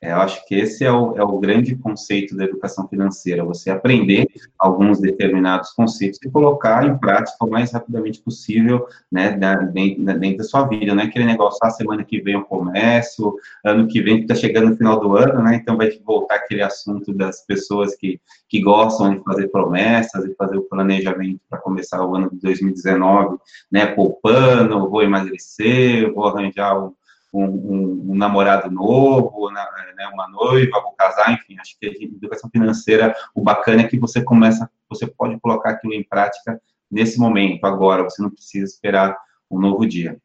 [0.00, 3.70] É, eu acho que esse é o, é o grande conceito da educação financeira, você
[3.70, 4.28] aprender
[4.58, 10.44] alguns determinados conceitos e colocar em prática o mais rapidamente possível, né, dentro, dentro da
[10.44, 14.20] sua vida, não é aquele negócio, ah, semana que vem eu começo, ano que vem,
[14.20, 18.20] está chegando no final do ano, né, então vai voltar aquele assunto das pessoas que,
[18.50, 23.38] que gostam de fazer promessas e fazer o planejamento para começar o ano de 2019,
[23.72, 26.92] né, poupando, vou emagrecer, vou arranjar um
[27.36, 29.64] um, um, um namorado novo, né,
[30.12, 34.22] uma noiva, vou casar, enfim, acho que a educação financeira, o bacana é que você
[34.22, 39.16] começa, você pode colocar aquilo em prática nesse momento, agora, você não precisa esperar
[39.50, 40.16] um novo dia.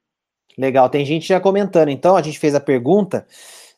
[0.58, 3.26] Legal, tem gente já comentando, então, a gente fez a pergunta,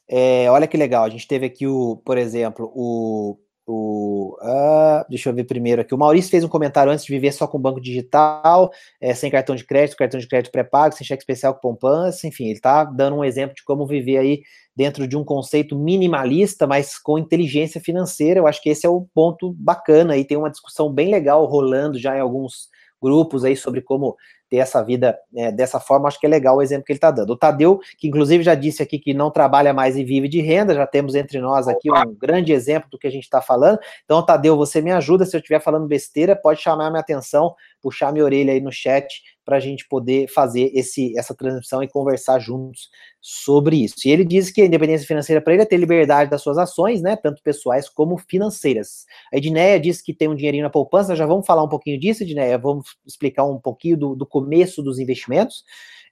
[0.07, 5.29] é, olha que legal, a gente teve aqui o, por exemplo, o o, uh, deixa
[5.29, 5.93] eu ver primeiro aqui.
[5.93, 9.55] O Maurício fez um comentário antes de viver só com banco digital, é, sem cartão
[9.55, 13.17] de crédito, cartão de crédito pré-pago, sem cheque especial com poupança, enfim, ele está dando
[13.17, 14.41] um exemplo de como viver aí
[14.75, 18.39] dentro de um conceito minimalista, mas com inteligência financeira.
[18.39, 20.25] Eu acho que esse é o ponto bacana aí.
[20.25, 22.69] Tem uma discussão bem legal rolando já em alguns
[23.03, 24.15] grupos aí sobre como
[24.49, 27.11] ter essa vida é, dessa forma, acho que é legal o exemplo que ele está
[27.11, 27.31] dando.
[27.31, 30.73] O Tadeu, que inclusive já disse aqui que não trabalha mais e vive de renda,
[30.73, 33.79] já temos entre nós aqui um grande exemplo do que a gente está falando.
[34.05, 38.13] Então, Tadeu, você me ajuda, se eu estiver falando besteira, pode chamar minha atenção, puxar
[38.13, 42.39] minha orelha aí no chat, para a gente poder fazer esse, essa transmissão e conversar
[42.39, 42.89] juntos
[43.21, 43.95] sobre isso.
[44.05, 47.01] E ele diz que a independência financeira para ele é ter liberdade das suas ações,
[47.01, 49.05] né, tanto pessoais como financeiras.
[49.33, 52.23] A Edneia diz que tem um dinheirinho na poupança, já vamos falar um pouquinho disso,
[52.23, 55.63] Edneia, vamos explicar um pouquinho do, do começo dos investimentos.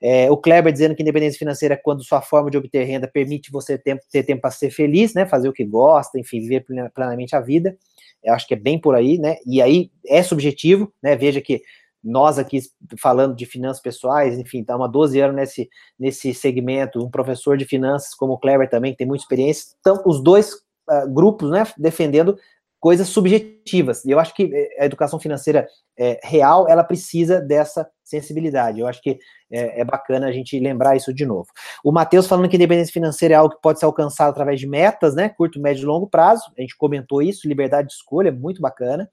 [0.02, 3.52] É, o Kleber dizendo que independência financeira é quando sua forma de obter renda permite
[3.52, 7.36] você ter, ter tempo para ser feliz, né, fazer o que gosta, enfim, viver plenamente
[7.36, 7.78] a vida.
[8.24, 9.38] Eu acho que é bem por aí, né?
[9.46, 11.16] E aí é subjetivo, né?
[11.16, 11.62] Veja que
[12.04, 12.60] nós aqui
[13.00, 17.66] falando de finanças pessoais, enfim, estamos há 12 anos nesse, nesse segmento, um professor de
[17.66, 20.54] finanças como o Kleber também, que tem muita experiência, estão os dois
[20.90, 22.38] uh, grupos, né, defendendo
[22.82, 24.04] coisas subjetivas.
[24.04, 28.80] E eu acho que eh, a educação financeira é, real, ela precisa dessa sensibilidade.
[28.80, 29.20] Eu acho que
[29.52, 31.48] é, é, bacana a gente lembrar isso de novo.
[31.84, 35.14] O Matheus falando que independência financeira é algo que pode ser alcançado através de metas,
[35.14, 35.30] né?
[35.30, 36.52] Curto, médio e longo prazo.
[36.58, 39.08] A gente comentou isso, liberdade de escolha, muito bacana.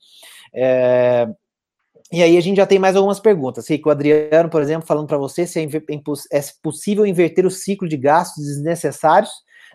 [0.54, 1.28] É,
[2.10, 3.68] e aí a gente já tem mais algumas perguntas.
[3.68, 5.68] Rico, o Adriano, por exemplo, falando para você se é,
[6.32, 9.30] é possível inverter o ciclo de gastos desnecessários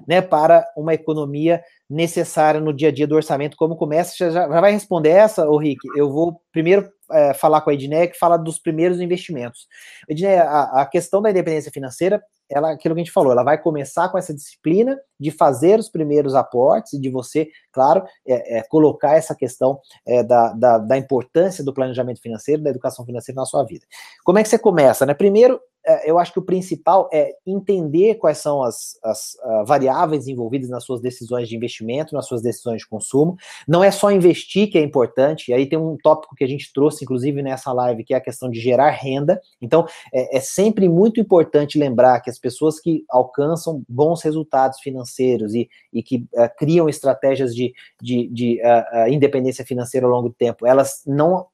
[0.07, 3.57] né, para uma economia necessária no dia a dia do orçamento.
[3.57, 4.15] Como começa?
[4.17, 5.79] Já, já vai responder essa, ô Rick?
[5.95, 9.67] Eu vou primeiro é, falar com a Edneia, que fala dos primeiros investimentos.
[10.09, 13.57] Edneia, a, a questão da independência financeira ela, aquilo que a gente falou, ela vai
[13.57, 18.63] começar com essa disciplina de fazer os primeiros aportes e de você, claro, é, é,
[18.63, 23.45] colocar essa questão é, da, da, da, importância do planejamento financeiro, da educação financeira na
[23.45, 23.85] sua vida.
[24.23, 25.05] Como é que você começa?
[25.05, 25.13] Né?
[25.13, 25.59] Primeiro,
[26.05, 30.83] eu acho que o principal é entender quais são as, as uh, variáveis envolvidas nas
[30.83, 33.35] suas decisões de investimento, nas suas decisões de consumo.
[33.67, 36.71] Não é só investir que é importante, e aí tem um tópico que a gente
[36.73, 39.41] trouxe, inclusive, nessa live, que é a questão de gerar renda.
[39.61, 45.53] Então, é, é sempre muito importante lembrar que as pessoas que alcançam bons resultados financeiros
[45.53, 50.35] e, e que uh, criam estratégias de, de, de uh, independência financeira ao longo do
[50.35, 51.47] tempo, elas não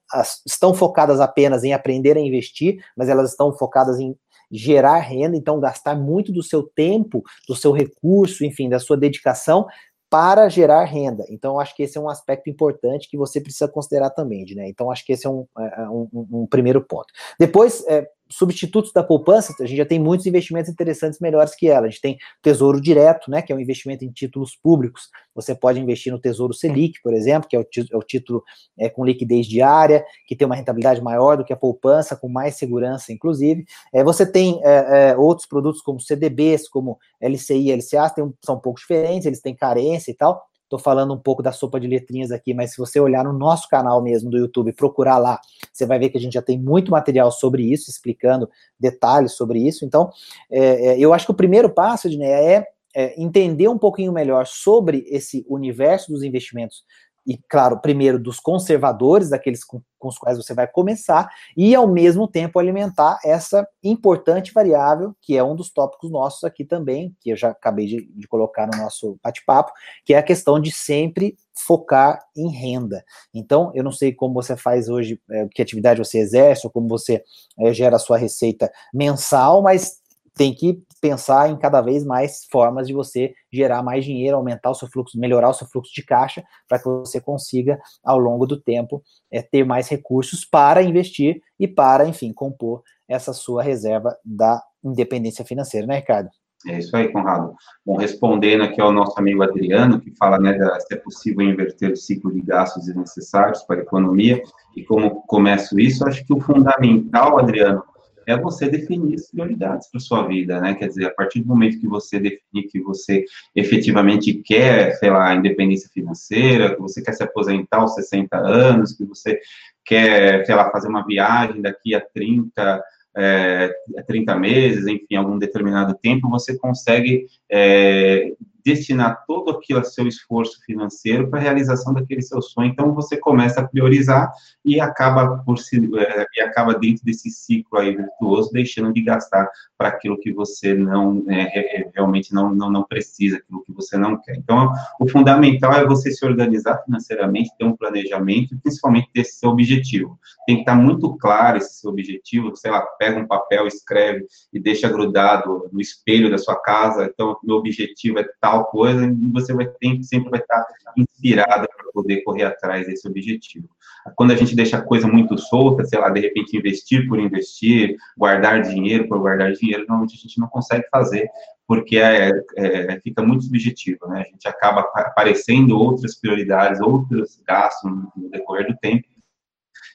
[0.45, 4.15] estão focadas apenas em aprender a investir, mas elas estão focadas em
[4.51, 9.67] gerar renda, então gastar muito do seu tempo, do seu recurso, enfim, da sua dedicação
[10.09, 11.23] para gerar renda.
[11.29, 14.67] Então, acho que esse é um aspecto importante que você precisa considerar também, né?
[14.67, 17.13] Então, acho que esse é um, é, é um, um primeiro ponto.
[17.39, 21.87] Depois, é, substitutos da poupança, a gente já tem muitos investimentos interessantes melhores que ela.
[21.87, 25.09] A gente tem Tesouro Direto, né, que é um investimento em títulos públicos.
[25.33, 28.43] Você pode investir no Tesouro Selic, por exemplo, que é o, é o título
[28.77, 32.55] é, com liquidez diária, que tem uma rentabilidade maior do que a poupança, com mais
[32.55, 33.65] segurança, inclusive.
[33.93, 38.55] É, você tem é, é outros produtos como CDBs, como LCI e LCA, tem, são
[38.55, 40.49] um pouco diferentes, eles têm carência e tal.
[40.69, 43.67] Estou falando um pouco da sopa de letrinhas aqui, mas se você olhar no nosso
[43.67, 45.41] canal mesmo do YouTube, procurar lá,
[45.73, 48.47] você vai ver que a gente já tem muito material sobre isso, explicando
[48.79, 49.83] detalhes sobre isso.
[49.83, 50.11] Então,
[50.47, 54.45] é, é eu acho que o primeiro passo, Edneia, é, é entender um pouquinho melhor
[54.45, 56.83] sobre esse universo dos investimentos
[57.29, 61.87] e, claro, primeiro dos conservadores, daqueles com, com, os quais você vai começar, e ao
[61.87, 67.29] mesmo tempo alimentar essa importante variável, que é um dos tópicos nossos aqui também, que
[67.29, 69.71] eu já acabei de, de colocar no nosso bate-papo,
[70.03, 73.05] que é a questão de sempre focar em renda.
[73.31, 76.87] Então, eu não sei como você faz hoje, é, que atividade você exerce, ou como
[76.87, 77.23] você
[77.59, 79.98] é, gera a sua receita mensal, mas
[80.39, 84.73] tem que pensar em cada vez mais formas de você gerar mais dinheiro, aumentar o
[84.73, 88.57] seu fluxo, melhorar o seu fluxo de caixa, para que você consiga, ao longo do
[88.57, 94.63] tempo, é, ter mais recursos para investir e para, enfim, compor essa sua reserva da
[94.81, 96.29] independência financeira, né, Ricardo?
[96.67, 97.53] É isso aí, Conrado.
[97.85, 101.97] Bom, respondendo aqui ao nosso amigo Adriano, que fala né, se é possível inverter o
[101.97, 104.41] ciclo de gastos desnecessários para a economia
[104.75, 107.83] e como começo isso, acho que o fundamental, Adriano,
[108.29, 110.75] é você definir as prioridades para sua vida, né?
[110.75, 115.33] Quer dizer, a partir do momento que você definir que você efetivamente quer, sei lá,
[115.35, 119.39] independência financeira, que você quer se aposentar aos 60 anos, que você
[119.83, 122.83] quer, sei lá, fazer uma viagem daqui a 30
[123.17, 123.73] é,
[124.05, 130.59] 30 meses, enfim, algum determinado tempo, você consegue é, destinar todo aquilo a seu esforço
[130.65, 132.69] financeiro para a realização daquele seu sonho.
[132.69, 134.31] Então você começa a priorizar
[134.63, 139.49] e acaba por si, é, e acaba dentro desse ciclo aí virtuoso deixando de gastar
[139.77, 144.19] para aquilo que você não é, realmente não, não não precisa, aquilo que você não
[144.21, 144.35] quer.
[144.35, 150.19] Então o fundamental é você se organizar financeiramente, ter um planejamento, principalmente ter seu objetivo.
[150.45, 152.55] Tem que estar muito claro esse seu objetivo.
[152.55, 157.09] Sei lá, pega um papel, escreve e deixa grudado no espelho da sua casa.
[157.11, 160.65] Então meu objetivo é tal tal coisa, e você vai ter, sempre vai estar
[160.97, 163.69] inspirada para poder correr atrás desse objetivo.
[164.15, 167.95] Quando a gente deixa a coisa muito solta, sei lá, de repente investir por investir,
[168.17, 171.27] guardar dinheiro por guardar dinheiro, normalmente a gente não consegue fazer,
[171.67, 174.21] porque é, é, fica muito subjetivo, né?
[174.21, 179.07] A gente acaba aparecendo outras prioridades, outros gastos no decorrer do tempo,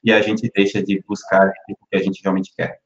[0.03, 2.84] e a gente deixa de buscar o que a gente realmente quer.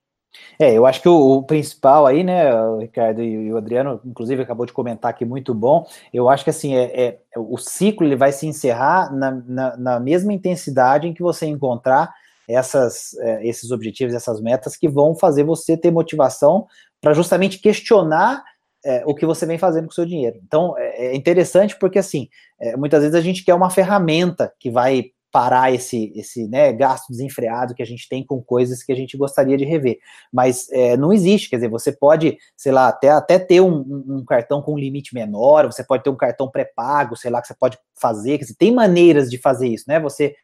[0.58, 4.42] É, eu acho que o, o, principal aí, né, o Ricardo e o Adriano, inclusive,
[4.42, 5.86] acabou de comentar aqui, muito bom.
[6.12, 10.00] Eu acho que assim, é, é o ciclo ele vai se encerrar na, na, na,
[10.00, 12.12] mesma intensidade em que você encontrar
[12.48, 16.66] essas, é, esses objetivos, essas metas que vão fazer você ter motivação
[17.00, 18.42] para justamente questionar
[18.84, 20.38] é, o que você vem fazendo com o seu dinheiro.
[20.46, 22.28] Então, é, é interessante porque, assim,
[22.60, 27.08] é, muitas vezes a gente quer uma ferramenta que vai parar esse, esse né, gasto
[27.10, 29.98] desenfreado que a gente tem com coisas que a gente gostaria de rever.
[30.32, 34.24] Mas é, não existe, quer dizer, você pode, sei lá, até, até ter um, um
[34.24, 37.54] cartão com um limite menor, você pode ter um cartão pré-pago, sei lá, que você
[37.54, 40.00] pode fazer, quer dizer, tem maneiras de fazer isso, né?
[40.00, 40.34] Você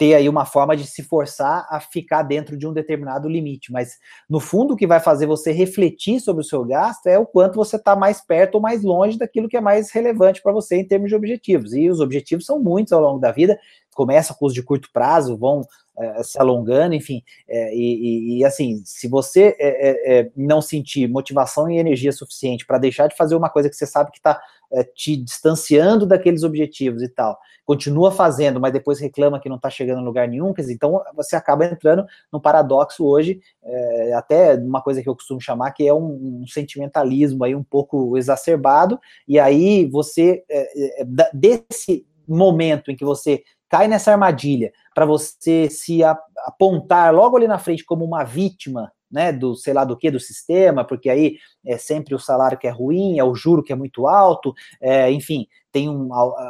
[0.00, 3.70] ter aí uma forma de se forçar a ficar dentro de um determinado limite.
[3.70, 3.98] Mas,
[4.30, 7.56] no fundo, o que vai fazer você refletir sobre o seu gasto é o quanto
[7.56, 10.88] você está mais perto ou mais longe daquilo que é mais relevante para você em
[10.88, 11.74] termos de objetivos.
[11.74, 13.60] E os objetivos são muitos ao longo da vida,
[13.94, 15.60] começa com os de curto prazo, vão
[15.98, 17.22] é, se alongando, enfim.
[17.46, 23.06] É, e, e, assim, se você é, não sentir motivação e energia suficiente para deixar
[23.06, 24.40] de fazer uma coisa que você sabe que está
[24.72, 29.70] é, te distanciando daqueles objetivos e tal, continua fazendo, mas depois reclama que não está
[29.70, 33.40] chegando em lugar nenhum, quer dizer, então você acaba entrando num paradoxo hoje,
[34.16, 38.16] até uma coisa que eu costumo chamar que é um, um sentimentalismo aí um pouco
[38.16, 38.98] exacerbado,
[39.28, 40.42] e aí você,
[41.32, 46.00] desse momento em que você cai nessa armadilha para você se
[46.44, 50.20] apontar logo ali na frente como uma vítima, né, do sei lá do que, do
[50.20, 51.36] sistema, porque aí
[51.66, 55.10] é sempre o salário que é ruim, é o juro que é muito alto, é,
[55.10, 56.08] enfim, tem um,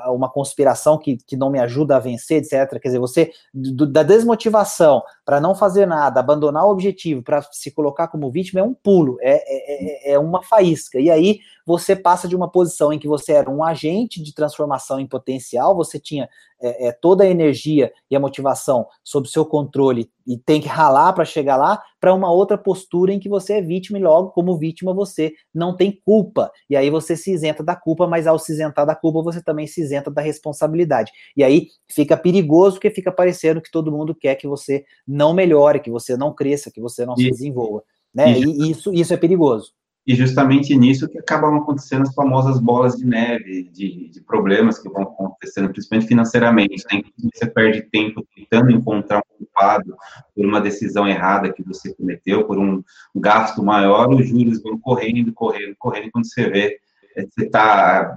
[0.09, 2.81] uma conspiração que, que não me ajuda a vencer, etc.
[2.81, 7.71] Quer dizer, você, do, da desmotivação para não fazer nada, abandonar o objetivo para se
[7.71, 10.99] colocar como vítima é um pulo, é, é, é, é uma faísca.
[10.99, 14.99] E aí você passa de uma posição em que você era um agente de transformação
[14.99, 16.29] em potencial, você tinha
[16.61, 21.13] é, é, toda a energia e a motivação sob seu controle e tem que ralar
[21.13, 24.59] para chegar lá, para uma outra postura em que você é vítima e logo, como
[24.59, 26.53] vítima, você não tem culpa.
[26.69, 29.67] E aí você se isenta da culpa, mas ao se isentar da culpa, você também
[29.67, 31.11] se isenta da responsabilidade.
[31.37, 35.81] E aí fica perigoso, porque fica parecendo que todo mundo quer que você não melhore,
[35.81, 37.83] que você não cresça, que você não e, se desenvolva.
[38.15, 38.39] Né?
[38.39, 39.73] E, e isso, isso é perigoso.
[40.07, 44.89] E justamente nisso que acabam acontecendo as famosas bolas de neve, de, de problemas que
[44.89, 46.85] vão acontecendo, principalmente financeiramente.
[46.91, 47.03] Né?
[47.35, 49.95] Você perde tempo tentando encontrar um culpado
[50.35, 52.83] por uma decisão errada que você cometeu, por um
[53.15, 56.79] gasto maior, os juros vão correndo, correndo, correndo, e quando você vê,
[57.15, 58.15] você tá,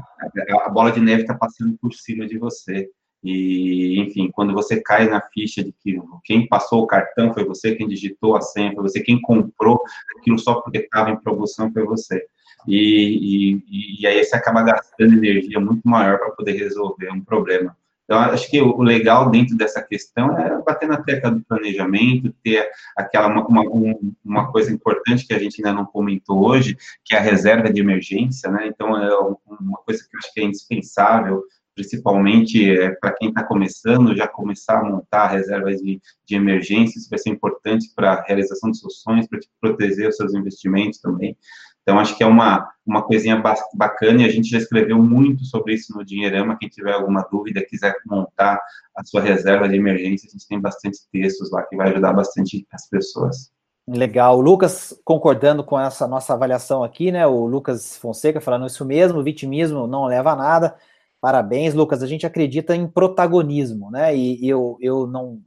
[0.62, 2.90] a bola de neve está passando por cima de você.
[3.24, 7.74] E, enfim, quando você cai na ficha de que quem passou o cartão foi você,
[7.74, 9.82] quem digitou a senha foi você, quem comprou
[10.18, 12.26] aquilo só porque estava em promoção foi você.
[12.68, 17.76] E, e, e, aí você acaba gastando energia muito maior para poder resolver um problema.
[18.04, 22.70] Então, acho que o legal dentro dessa questão é bater na tecla do planejamento, ter
[22.98, 27.18] aquela uma, uma, uma, coisa importante que a gente ainda não comentou hoje, que é
[27.18, 28.68] a reserva de emergência, né?
[28.68, 29.18] Então, é
[29.60, 31.44] uma coisa que eu acho que é indispensável
[31.76, 37.10] principalmente é, para quem está começando, já começar a montar reservas de, de emergência, isso
[37.10, 41.36] vai ser importante para a realização dos seus sonhos, para proteger os seus investimentos também.
[41.84, 43.42] Então, acho que é uma, uma coisinha
[43.76, 46.58] bacana e a gente já escreveu muito sobre isso no Dinheirama.
[46.58, 48.60] Quem tiver alguma dúvida, quiser montar
[48.96, 52.66] a sua reserva de emergência, a gente tem bastante textos lá que vai ajudar bastante
[52.72, 53.52] as pessoas.
[53.86, 54.38] Legal.
[54.38, 57.28] O Lucas concordando com essa nossa avaliação aqui, né?
[57.28, 60.76] O Lucas Fonseca falando isso mesmo, vitimismo não leva a nada.
[61.20, 62.02] Parabéns, Lucas.
[62.02, 64.16] A gente acredita em protagonismo, né?
[64.16, 65.42] E, eu, eu não,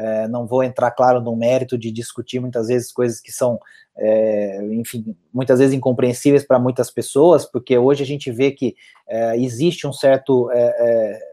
[0.00, 3.60] é, não vou entrar, claro, no mérito de discutir muitas vezes coisas que são,
[3.96, 8.74] é, enfim, muitas vezes incompreensíveis para muitas pessoas, porque hoje a gente vê que
[9.06, 11.30] é, existe um certo é, é,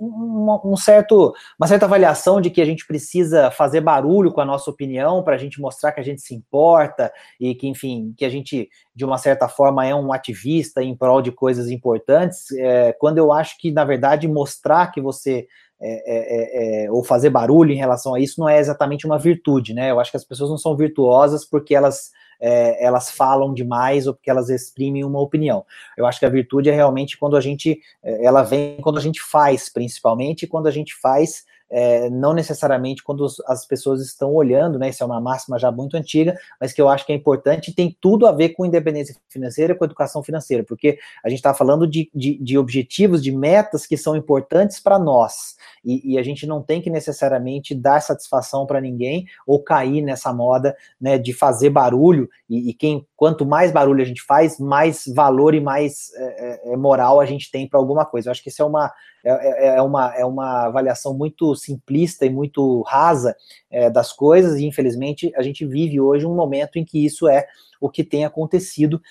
[0.00, 4.44] um, um, certo, uma certa avaliação de que a gente precisa fazer barulho com a
[4.44, 8.24] nossa opinião para a gente mostrar que a gente se importa e que, enfim, que
[8.24, 12.92] a gente, de uma certa forma, é um ativista em prol de coisas importantes, é,
[12.94, 15.46] quando eu acho que, na verdade, mostrar que você
[15.80, 19.74] é, é, é, ou fazer barulho em relação a isso não é exatamente uma virtude,
[19.74, 19.90] né?
[19.90, 22.10] Eu acho que as pessoas não são virtuosas porque elas
[22.40, 25.64] é, elas falam demais ou porque elas exprimem uma opinião.
[25.96, 29.02] Eu acho que a virtude é realmente quando a gente, é, ela vem quando a
[29.02, 34.78] gente faz, principalmente quando a gente faz é, não necessariamente quando as pessoas estão olhando,
[34.78, 34.88] né?
[34.88, 37.74] Isso é uma máxima já muito antiga, mas que eu acho que é importante e
[37.74, 41.86] tem tudo a ver com independência financeira, com educação financeira, porque a gente está falando
[41.86, 46.46] de, de, de, objetivos, de metas que são importantes para nós, e, e, a gente
[46.46, 51.70] não tem que necessariamente dar satisfação para ninguém ou cair nessa moda né, de fazer
[51.70, 56.70] barulho, e, e quem quanto mais barulho a gente faz, mais valor e mais é,
[56.70, 58.28] é, é moral a gente tem para alguma coisa.
[58.28, 58.92] Eu acho que isso é uma,
[59.24, 63.34] é, é, é, uma, é uma avaliação muito simplista e muito rasa
[63.70, 67.46] é, das coisas, e infelizmente a gente vive hoje um momento em que isso é
[67.80, 69.02] o que tem acontecido,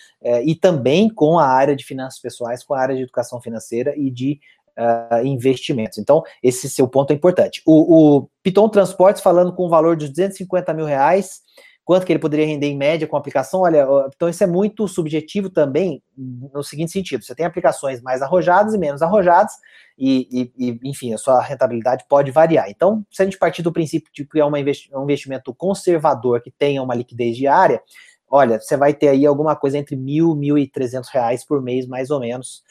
[0.44, 4.10] e também com a área de finanças pessoais, com a área de educação financeira e
[4.10, 4.40] de
[4.78, 5.98] uh, investimentos.
[5.98, 7.62] Então, esse seu ponto é importante.
[7.66, 11.42] O, o Piton Transportes falando com um valor de 250 mil reais,
[11.86, 13.62] quanto que ele poderia render em média com a aplicação?
[13.62, 18.74] Olha, então isso é muito subjetivo também, no seguinte sentido: você tem aplicações mais arrojadas
[18.74, 19.54] e menos arrojadas,
[19.98, 22.70] e, e, enfim, a sua rentabilidade pode variar.
[22.70, 24.58] Então, se a gente partir do princípio de que é um
[25.04, 27.82] investimento conservador que tenha uma liquidez diária,
[28.28, 31.88] olha, você vai ter aí alguma coisa entre mil, mil e trezentos reais por mês,
[31.88, 32.64] mais ou menos,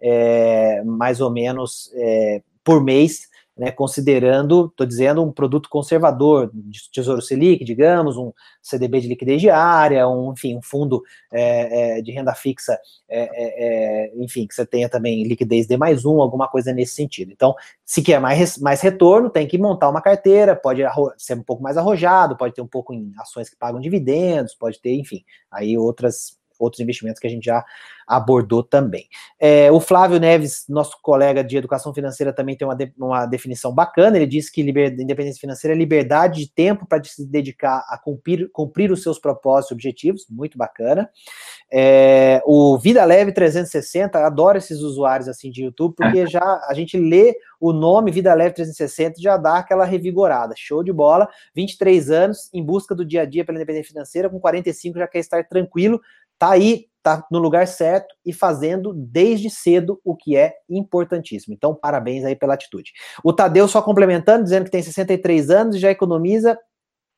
[0.00, 6.90] é, mais ou menos é, por mês, né, considerando, estou dizendo, um produto conservador, de
[6.90, 11.02] Tesouro Selic, digamos, um CDB de liquidez diária, um, enfim, um fundo
[11.32, 12.78] é, é, de renda fixa,
[13.08, 16.94] é, é, é, enfim, que você tenha também liquidez D mais um, alguma coisa nesse
[16.94, 17.32] sentido.
[17.32, 17.54] Então,
[17.84, 20.82] se quer mais, mais retorno, tem que montar uma carteira, pode
[21.16, 24.78] ser um pouco mais arrojado, pode ter um pouco em ações que pagam dividendos, pode
[24.80, 27.64] ter, enfim, aí outras outros investimentos que a gente já
[28.06, 29.08] abordou também.
[29.38, 33.74] É, o Flávio Neves, nosso colega de educação financeira, também tem uma, de, uma definição
[33.74, 34.16] bacana.
[34.16, 38.48] Ele diz que liber, independência financeira é liberdade de tempo para se dedicar a cumprir,
[38.52, 40.26] cumprir os seus propósitos e objetivos.
[40.30, 41.10] Muito bacana.
[41.72, 46.96] É, o Vida Leve 360, adoro esses usuários assim de YouTube, porque já a gente
[46.96, 50.54] lê o nome Vida Leve 360 e já dá aquela revigorada.
[50.56, 51.28] Show de bola.
[51.56, 55.18] 23 anos, em busca do dia a dia pela independência financeira, com 45 já quer
[55.18, 56.00] estar tranquilo
[56.38, 61.54] tá aí, tá no lugar certo e fazendo desde cedo o que é importantíssimo.
[61.54, 62.92] Então, parabéns aí pela atitude.
[63.22, 66.58] O Tadeu só complementando, dizendo que tem 63 anos e já economiza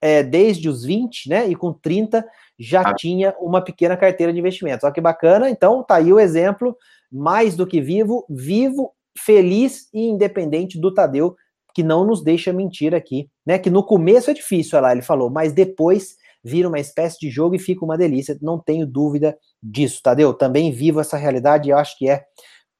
[0.00, 1.48] é, desde os 20, né?
[1.48, 2.24] E com 30
[2.58, 2.94] já ah.
[2.94, 4.84] tinha uma pequena carteira de investimentos.
[4.84, 5.48] Olha que bacana.
[5.50, 6.76] Então, tá aí o exemplo,
[7.10, 11.34] mais do que vivo, vivo, feliz e independente do Tadeu,
[11.74, 13.58] que não nos deixa mentir aqui, né?
[13.58, 17.30] Que no começo é difícil, olha lá, ele falou, mas depois vira uma espécie de
[17.30, 20.32] jogo e fica uma delícia, não tenho dúvida disso, Tadeu.
[20.34, 22.24] Também vivo essa realidade e acho que é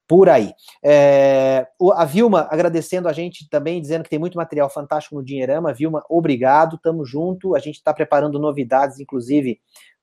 [0.09, 0.53] por aí.
[0.83, 5.75] É, a Vilma agradecendo a gente também, dizendo que tem muito material fantástico no Dinheirama.
[5.75, 7.55] Vilma, obrigado, tamo junto.
[7.55, 9.61] A gente está preparando novidades, inclusive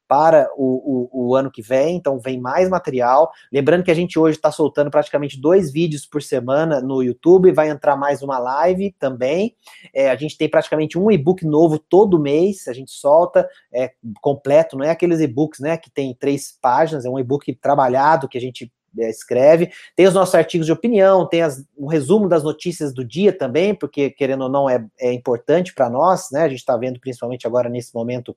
[0.08, 3.32] para o, o, o, ano que vem, então vem mais material.
[3.52, 7.70] Lembrando que a gente hoje está soltando praticamente dois vídeos por semana no YouTube, vai
[7.70, 9.56] entrar mais uma live também.
[9.94, 13.92] É, a gente tem praticamente um e-book novo todo mês, a gente solta é,
[14.22, 18.38] completo, não é aqueles e-books né, que tem três páginas, é um e-book trabalhado que
[18.38, 19.72] a gente escreve.
[19.96, 23.76] Tem os nossos artigos de opinião, tem as, um resumo das notícias do dia também,
[23.76, 26.44] porque, querendo ou não, é, é importante para nós, né?
[26.44, 28.36] A gente está vendo, principalmente agora nesse momento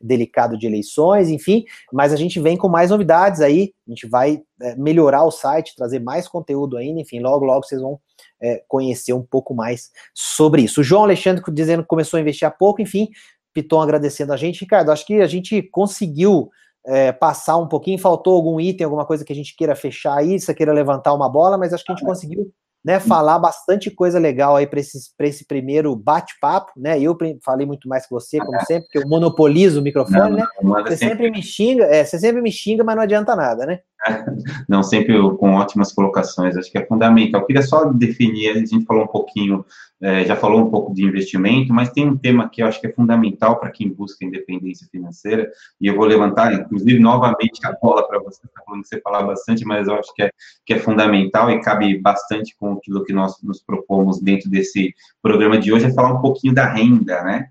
[0.00, 4.40] delicado de eleições, enfim, mas a gente vem com mais novidades aí, a gente vai
[4.62, 8.00] é, melhorar o site, trazer mais conteúdo ainda, enfim, logo, logo vocês vão
[8.40, 10.80] é, conhecer um pouco mais sobre isso.
[10.80, 13.08] O João Alexandre dizendo que começou a investir há pouco, enfim,
[13.52, 14.60] Piton agradecendo a gente.
[14.60, 16.50] Ricardo, acho que a gente conseguiu
[16.86, 20.38] é, passar um pouquinho, faltou algum item, alguma coisa que a gente queira fechar aí,
[20.38, 22.50] você queira levantar uma bola, mas acho que a gente conseguiu
[22.84, 26.98] né, falar bastante coisa legal aí para esse, esse primeiro bate-papo, né?
[26.98, 30.46] Eu falei muito mais que você, como sempre, porque eu monopolizo o microfone, não, né?
[30.62, 31.08] Você sempre...
[31.08, 33.80] sempre me xinga, é, você sempre me xinga, mas não adianta nada, né?
[34.68, 37.40] Não, sempre com ótimas colocações, acho que é fundamental.
[37.40, 39.64] Eu queria só definir, a gente falou um pouquinho,
[40.00, 42.86] é, já falou um pouco de investimento, mas tem um tema que eu acho que
[42.86, 48.06] é fundamental para quem busca independência financeira, e eu vou levantar, inclusive, novamente a bola
[48.06, 50.30] para você, está falando que você falar bastante, mas eu acho que é,
[50.64, 55.58] que é fundamental e cabe bastante com aquilo que nós nos propomos dentro desse programa
[55.58, 57.48] de hoje, é falar um pouquinho da renda, né?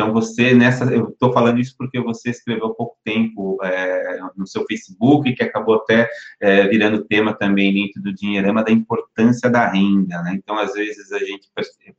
[0.00, 4.46] Então, você nessa, eu estou falando isso porque você escreveu há pouco tempo é, no
[4.46, 6.08] seu Facebook, que acabou até
[6.40, 10.32] é, virando tema também dentro do Dinheirama, da importância da renda, né?
[10.34, 11.50] Então, às vezes, a gente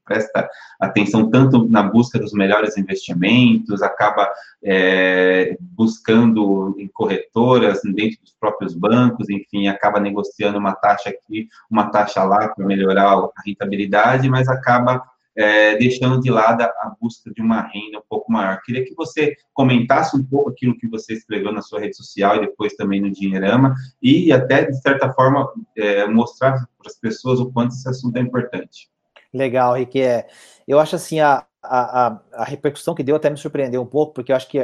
[0.04, 0.50] presta
[0.80, 4.28] atenção tanto na busca dos melhores investimentos, acaba
[4.64, 11.92] é, buscando em corretoras, dentro dos próprios bancos, enfim, acaba negociando uma taxa aqui, uma
[11.92, 15.04] taxa lá para melhorar a rentabilidade, mas acaba
[15.36, 18.62] é, deixando de lado a busca de uma renda um pouco maior.
[18.64, 22.42] Queria que você comentasse um pouco aquilo que você escreveu na sua rede social e
[22.42, 27.52] depois também no Dinheirama, e até, de certa forma, é, mostrar para as pessoas o
[27.52, 28.90] quanto esse assunto é importante.
[29.34, 30.02] Legal, Rick.
[30.02, 30.28] É,
[30.68, 34.14] eu acho assim, a, a, a, a, repercussão que deu até me surpreendeu um pouco,
[34.14, 34.60] porque eu acho que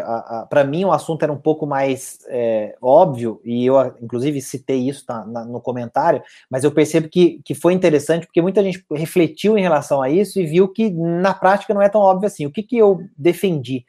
[0.49, 5.03] para mim o assunto era um pouco mais é, óbvio, e eu inclusive citei isso
[5.07, 9.57] na, na, no comentário, mas eu percebo que, que foi interessante, porque muita gente refletiu
[9.57, 12.45] em relação a isso e viu que na prática não é tão óbvio assim.
[12.45, 13.85] O que, que eu defendi?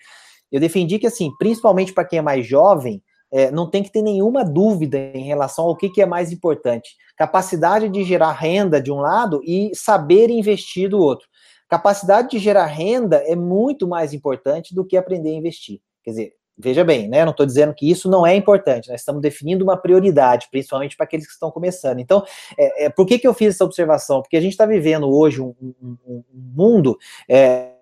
[0.51, 4.03] Eu defendi que, assim, principalmente para quem é mais jovem, é, não tem que ter
[4.03, 6.97] nenhuma dúvida em relação ao que, que é mais importante.
[7.17, 11.29] Capacidade de gerar renda de um lado e saber investir do outro.
[11.69, 15.81] Capacidade de gerar renda é muito mais importante do que aprender a investir.
[16.03, 17.25] Quer dizer, veja bem, né?
[17.25, 21.05] Não estou dizendo que isso não é importante, nós estamos definindo uma prioridade, principalmente para
[21.05, 22.01] aqueles que estão começando.
[22.01, 22.25] Então,
[22.59, 24.21] é, é, por que, que eu fiz essa observação?
[24.21, 26.99] Porque a gente está vivendo hoje um, um, um mundo.
[27.29, 27.73] É,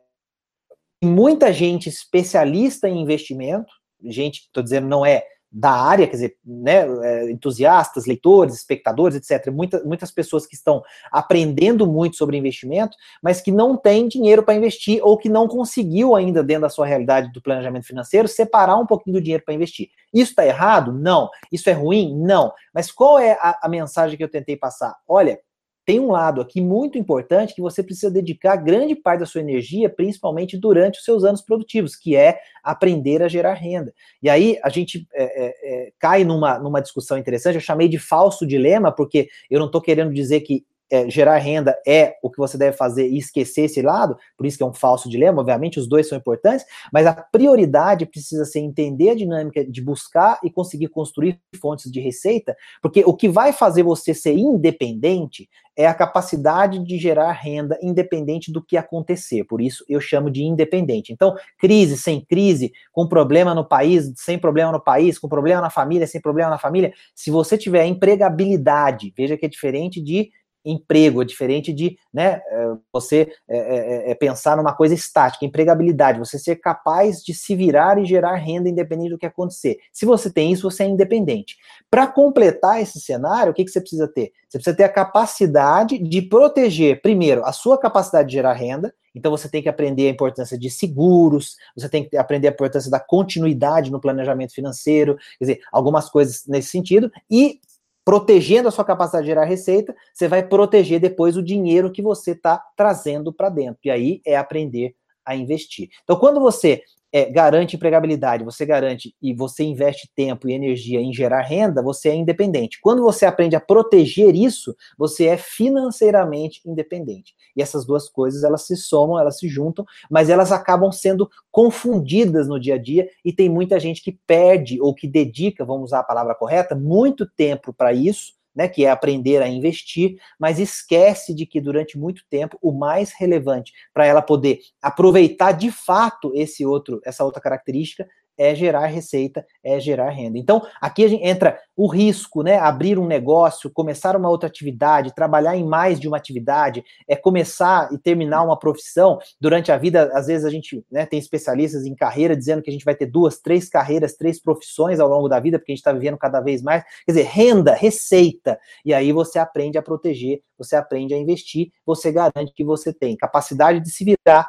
[1.03, 3.73] muita gente especialista em investimento,
[4.05, 5.25] gente, estou dizendo, não é
[5.59, 9.51] da área, quer dizer, né, é, entusiastas, leitores, espectadores, etc.
[9.51, 14.55] Muita, muitas pessoas que estão aprendendo muito sobre investimento, mas que não têm dinheiro para
[14.55, 18.85] investir ou que não conseguiu ainda, dentro da sua realidade do planejamento financeiro, separar um
[18.85, 19.89] pouquinho do dinheiro para investir.
[20.13, 20.93] Isso está errado?
[20.93, 21.31] Não.
[21.51, 22.15] Isso é ruim?
[22.15, 22.53] Não.
[22.75, 24.95] Mas qual é a, a mensagem que eu tentei passar?
[25.09, 25.41] Olha,
[25.87, 29.89] tem um lado aqui muito importante que você precisa dedicar grande parte da sua energia,
[29.89, 33.95] principalmente durante os seus anos produtivos, que é aprender a gerar renda.
[34.21, 38.01] E aí a gente é, é, é, cai numa, numa discussão interessante, eu chamei de
[38.01, 42.39] falso dilema, porque eu não estou querendo dizer que é, gerar renda é o que
[42.39, 45.79] você deve fazer e esquecer esse lado, por isso que é um falso dilema, obviamente
[45.79, 50.51] os dois são importantes, mas a prioridade precisa ser entender a dinâmica de buscar e
[50.51, 55.95] conseguir construir fontes de receita, porque o que vai fazer você ser independente é a
[55.95, 61.13] capacidade de gerar renda independente do que acontecer, por isso eu chamo de independente.
[61.13, 65.69] Então, crise sem crise, com problema no país, sem problema no país, com problema na
[65.69, 70.31] família, sem problema na família, se você tiver empregabilidade, veja que é diferente de
[70.67, 76.39] emprego, é diferente de né, é, você é, é, pensar numa coisa estática, empregabilidade, você
[76.39, 79.79] ser capaz de se virar e gerar renda independente do que acontecer.
[79.93, 81.57] Se você tem isso, você é independente.
[81.89, 84.33] Para completar esse cenário, o que, que você precisa ter?
[84.49, 89.31] Você precisa ter a capacidade de proteger, primeiro, a sua capacidade de gerar renda, então
[89.31, 93.01] você tem que aprender a importância de seguros, você tem que aprender a importância da
[93.01, 97.59] continuidade no planejamento financeiro, quer dizer, algumas coisas nesse sentido, e
[98.07, 102.31] protegendo a sua capacidade de gerar receita, você vai proteger depois o dinheiro que você
[102.31, 103.81] está trazendo para dentro.
[103.85, 104.95] E aí é aprender
[105.25, 105.89] a investir.
[106.05, 106.83] Então, quando você
[107.17, 112.11] é, garante empregabilidade, você garante e você investe tempo e energia em gerar renda, você
[112.11, 112.79] é independente.
[112.79, 117.35] Quando você aprende a proteger isso, você é financeiramente independente.
[117.57, 122.47] E essas duas coisas, elas se somam, elas se juntam, mas elas acabam sendo confundidas
[122.49, 126.01] no dia a dia e tem muita gente que perde ou que dedica, vamos usar
[126.01, 131.35] a palavra correta, muito tempo para isso né, que é aprender a investir, mas esquece
[131.35, 136.65] de que durante muito tempo o mais relevante para ela poder aproveitar de fato esse
[136.65, 140.39] outro, essa outra característica é gerar receita, é gerar renda.
[140.39, 142.59] Então, aqui a gente entra o risco, né?
[142.59, 147.93] Abrir um negócio, começar uma outra atividade, trabalhar em mais de uma atividade, é começar
[147.93, 149.19] e terminar uma profissão.
[149.41, 152.73] Durante a vida, às vezes a gente né, tem especialistas em carreira dizendo que a
[152.73, 155.81] gente vai ter duas, três carreiras, três profissões ao longo da vida, porque a gente
[155.81, 156.83] está vivendo cada vez mais.
[157.05, 158.59] Quer dizer, renda, receita.
[158.85, 163.17] E aí você aprende a proteger, você aprende a investir, você garante que você tem
[163.17, 164.49] capacidade de se virar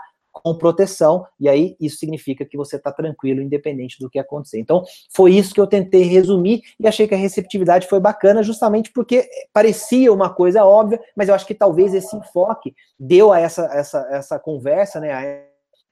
[0.55, 4.59] proteção, e aí isso significa que você está tranquilo, independente do que acontecer.
[4.59, 8.91] Então, foi isso que eu tentei resumir e achei que a receptividade foi bacana, justamente
[8.91, 13.65] porque parecia uma coisa óbvia, mas eu acho que talvez esse enfoque deu a essa,
[13.73, 15.47] essa, essa conversa, né, a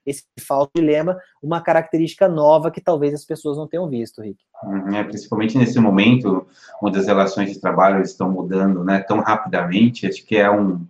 [0.06, 4.38] esse falso dilema, uma característica nova que talvez as pessoas não tenham visto, Rick.
[4.62, 6.46] Uhum, é, principalmente nesse momento,
[6.80, 10.86] onde as relações de trabalho estão mudando né, tão rapidamente, acho que é um,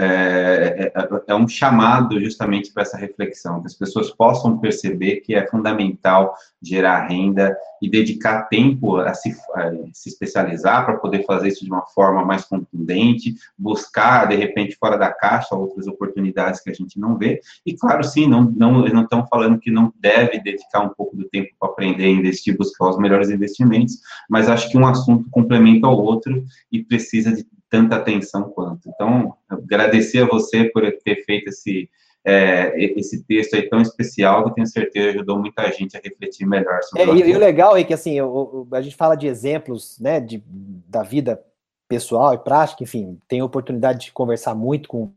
[0.00, 5.34] é, é, é, um chamado justamente para essa reflexão, que as pessoas possam perceber que
[5.34, 11.48] é fundamental gerar renda e dedicar tempo a se, a se especializar para poder fazer
[11.48, 16.70] isso de uma forma mais contundente, buscar, de repente, fora da caixa, outras oportunidades que
[16.70, 17.40] a gente não vê.
[17.66, 21.24] E, claro, sim, não, não, não estão falando que não deve dedicar um pouco do
[21.24, 23.98] tempo para aprender a investir, buscar os melhores investimentos,
[24.30, 28.88] mas acho que um assunto complementa o outro e precisa de tanta atenção quanto.
[28.88, 31.88] Então, agradecer a você por ter feito esse,
[32.24, 36.82] é, esse texto aí tão especial, que tenho certeza ajudou muita gente a refletir melhor
[36.82, 39.26] sobre é, e, e, o legal é que, assim, eu, eu, a gente fala de
[39.26, 41.42] exemplos, né, de, da vida
[41.88, 45.12] pessoal e prática, enfim, tenho oportunidade de conversar muito com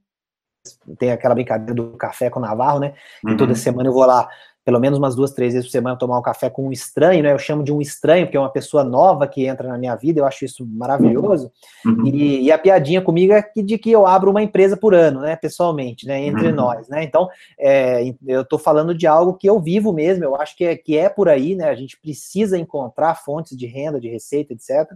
[0.97, 2.93] tem aquela brincadeira do café com o Navarro, né?
[3.25, 3.35] Uhum.
[3.35, 4.29] Toda semana eu vou lá
[4.64, 7.32] pelo menos umas duas, três vezes por semana tomar um café com um estranho, né?
[7.32, 10.20] Eu chamo de um estranho, porque é uma pessoa nova que entra na minha vida,
[10.20, 11.51] eu acho isso maravilhoso.
[11.84, 12.05] Uhum.
[12.05, 15.22] E, e, a piadinha comigo é que, de que eu abro uma empresa por ano,
[15.22, 15.36] né?
[15.36, 16.24] Pessoalmente, né?
[16.24, 16.55] Entre uhum.
[16.55, 17.03] nós, né?
[17.03, 17.28] Então,
[17.59, 20.95] é, eu estou falando de algo que eu vivo mesmo, eu acho que é, que
[20.95, 21.70] é por aí, né?
[21.70, 24.91] A gente precisa encontrar fontes de renda, de receita, etc.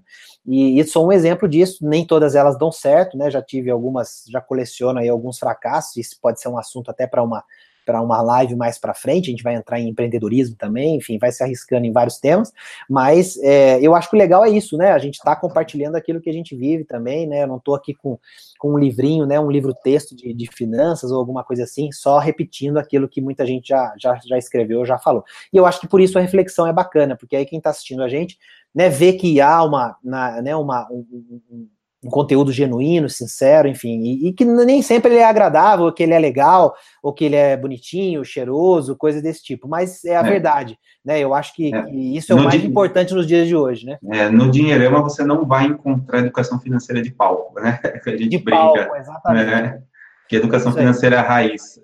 [0.46, 3.32] E, e sou um exemplo disso, nem todas elas dão certo, né?
[3.32, 7.24] Já tive algumas, já coleciono aí alguns fracassos, isso pode ser um assunto até para
[7.24, 7.44] uma
[7.86, 9.28] para uma live mais para frente.
[9.28, 12.52] A gente vai entrar em empreendedorismo também, enfim, vai se arriscando em vários temas.
[12.90, 14.92] Mas é, eu acho que o legal é isso, né?
[14.92, 17.44] A gente está compartilhando aquilo que a gente vive também, né?
[17.44, 18.18] Eu não estou aqui com,
[18.60, 19.40] com um livrinho, né?
[19.40, 23.68] Um livro-texto de, de finanças ou alguma coisa assim, só repetindo aquilo que muita gente
[23.70, 25.24] já, já, já escreveu, já falou.
[25.54, 28.02] E eu acho que por isso a reflexão é bacana, porque aí quem está assistindo
[28.02, 28.38] a gente,
[28.74, 31.06] né, vê que há uma, na, né, uma, um,
[31.50, 31.68] um,
[32.06, 36.04] um conteúdo genuíno, sincero, enfim, e, e, que nem sempre ele é agradável, ou que
[36.04, 40.20] ele é legal, ou que ele é bonitinho, cheiroso, coisas desse tipo, mas é a
[40.20, 40.24] é.
[40.24, 41.20] verdade, né?
[41.20, 41.82] Eu acho que, é.
[41.82, 43.98] que isso é no o mais importante nos dias de hoje, né?
[44.12, 47.80] É, no Dinheirama você não vai encontrar educação financeira de palco, né?
[48.04, 49.46] Que a gente de brinca, palco, exatamente.
[49.48, 49.82] Né?
[50.30, 51.80] Que educação financeira é raiz.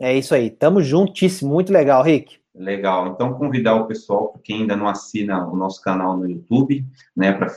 [0.00, 2.38] É isso aí, tamo juntíssimo, muito legal, Rick.
[2.54, 3.08] Legal.
[3.08, 6.84] Então, convidar o pessoal, quem ainda não assina o nosso canal no YouTube,
[7.16, 7.48] né, para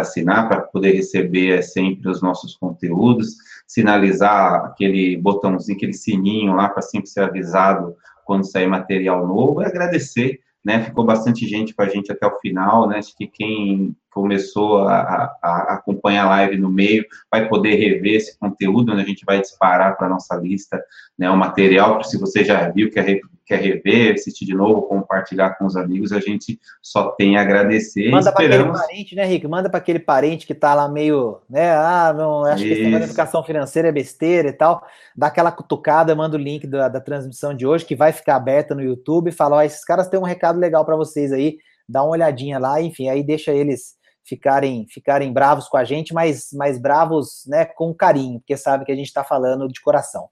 [0.00, 6.68] assinar, para poder receber é, sempre os nossos conteúdos, sinalizar aquele botãozinho, aquele sininho lá,
[6.68, 7.94] para sempre ser avisado
[8.24, 12.38] quando sair material novo, e agradecer, né, ficou bastante gente com a gente até o
[12.38, 17.76] final, né, acho que quem começou a, a, acompanhar a live no meio, vai poder
[17.76, 19.02] rever esse conteúdo, né?
[19.02, 20.82] a gente vai disparar para a nossa lista
[21.18, 25.64] né, o material, se você já viu, quer, quer rever, assistir de novo, compartilhar com
[25.64, 28.10] os amigos, a gente só tem a agradecer.
[28.10, 29.48] Manda para aquele parente, né, Rico?
[29.48, 32.82] Manda para aquele parente que está lá meio, né, ah, não, acho Isso.
[32.82, 34.86] que essa educação financeira é besteira e tal,
[35.16, 38.74] dá aquela cutucada, manda o link da, da transmissão de hoje, que vai ficar aberta
[38.74, 41.56] no YouTube, e fala, ó, esses caras têm um recado legal para vocês aí,
[41.88, 46.48] dá uma olhadinha lá, enfim, aí deixa eles ficarem ficarem bravos com a gente, mas,
[46.52, 50.28] mas bravos né, com carinho, porque sabe que a gente está falando de coração.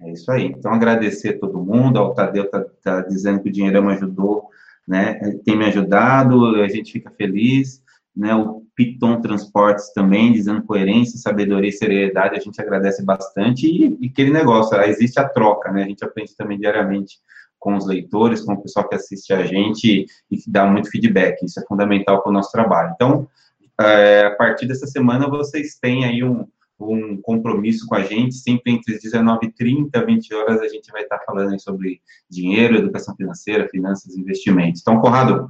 [0.00, 0.46] É isso aí.
[0.46, 2.00] Então, agradecer a todo mundo.
[2.00, 4.48] O Tadeu está tá dizendo que o dinheiro me ajudou,
[4.86, 5.14] né?
[5.44, 7.80] Tem me ajudado, a gente fica feliz.
[8.14, 8.34] Né?
[8.34, 13.66] O Piton Transportes também, dizendo coerência, sabedoria e seriedade, a gente agradece bastante.
[13.66, 15.84] E, e aquele negócio, existe a troca, né?
[15.84, 17.18] A gente aprende também diariamente
[17.62, 21.44] com os leitores, com o pessoal que assiste a gente e que dá muito feedback.
[21.44, 22.92] Isso é fundamental para o nosso trabalho.
[22.96, 23.28] Então,
[23.80, 26.44] é, a partir dessa semana, vocês têm aí um,
[26.80, 31.02] um compromisso com a gente, sempre entre as 19h30 e 20 horas a gente vai
[31.02, 34.80] estar falando sobre dinheiro, educação financeira, finanças e investimentos.
[34.80, 35.48] Então, Conrado,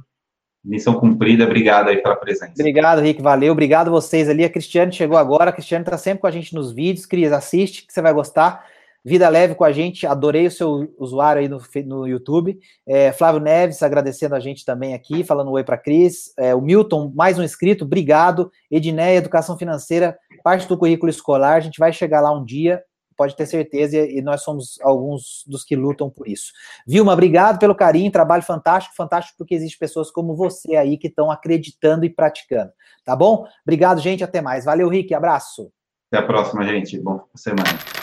[0.63, 2.53] missão cumprida, obrigado aí pela presença.
[2.59, 6.27] Obrigado, Rick, valeu, obrigado vocês ali, a Cristiane chegou agora, a Cristiane está sempre com
[6.27, 8.71] a gente nos vídeos, Cris, assiste, que você vai gostar.
[9.05, 12.57] Vida leve com a gente, adorei o seu usuário aí no, no YouTube.
[12.87, 16.33] É, Flávio Neves agradecendo a gente também aqui, falando oi para Cris.
[16.37, 18.49] É, o Milton, mais um inscrito, obrigado.
[18.71, 22.81] Edneia, Educação Financeira, parte do currículo escolar, a gente vai chegar lá um dia,
[23.17, 26.53] pode ter certeza, e nós somos alguns dos que lutam por isso.
[26.87, 31.29] Vilma, obrigado pelo carinho, trabalho fantástico, fantástico porque existem pessoas como você aí que estão
[31.29, 32.71] acreditando e praticando,
[33.03, 33.45] tá bom?
[33.63, 34.63] Obrigado, gente, até mais.
[34.63, 35.69] Valeu, Rick, abraço.
[36.09, 36.97] Até a próxima, gente.
[36.99, 38.02] Bom semana.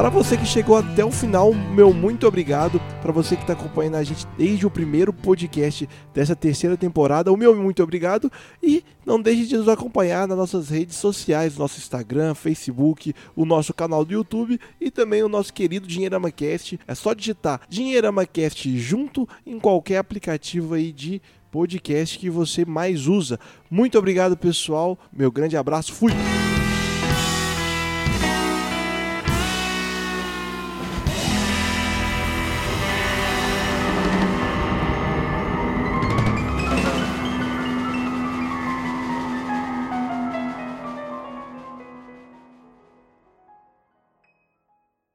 [0.00, 2.80] Para você que chegou até o final, meu muito obrigado.
[3.02, 7.36] Para você que está acompanhando a gente desde o primeiro podcast dessa terceira temporada, o
[7.36, 8.32] meu muito obrigado.
[8.62, 13.74] E não deixe de nos acompanhar nas nossas redes sociais, nosso Instagram, Facebook, o nosso
[13.74, 16.80] canal do YouTube e também o nosso querido DinheiramaCast.
[16.88, 21.20] É só digitar DinheiramaCast junto em qualquer aplicativo aí de
[21.50, 23.38] podcast que você mais usa.
[23.70, 24.98] Muito obrigado, pessoal.
[25.12, 25.92] Meu grande abraço.
[25.92, 26.10] Fui!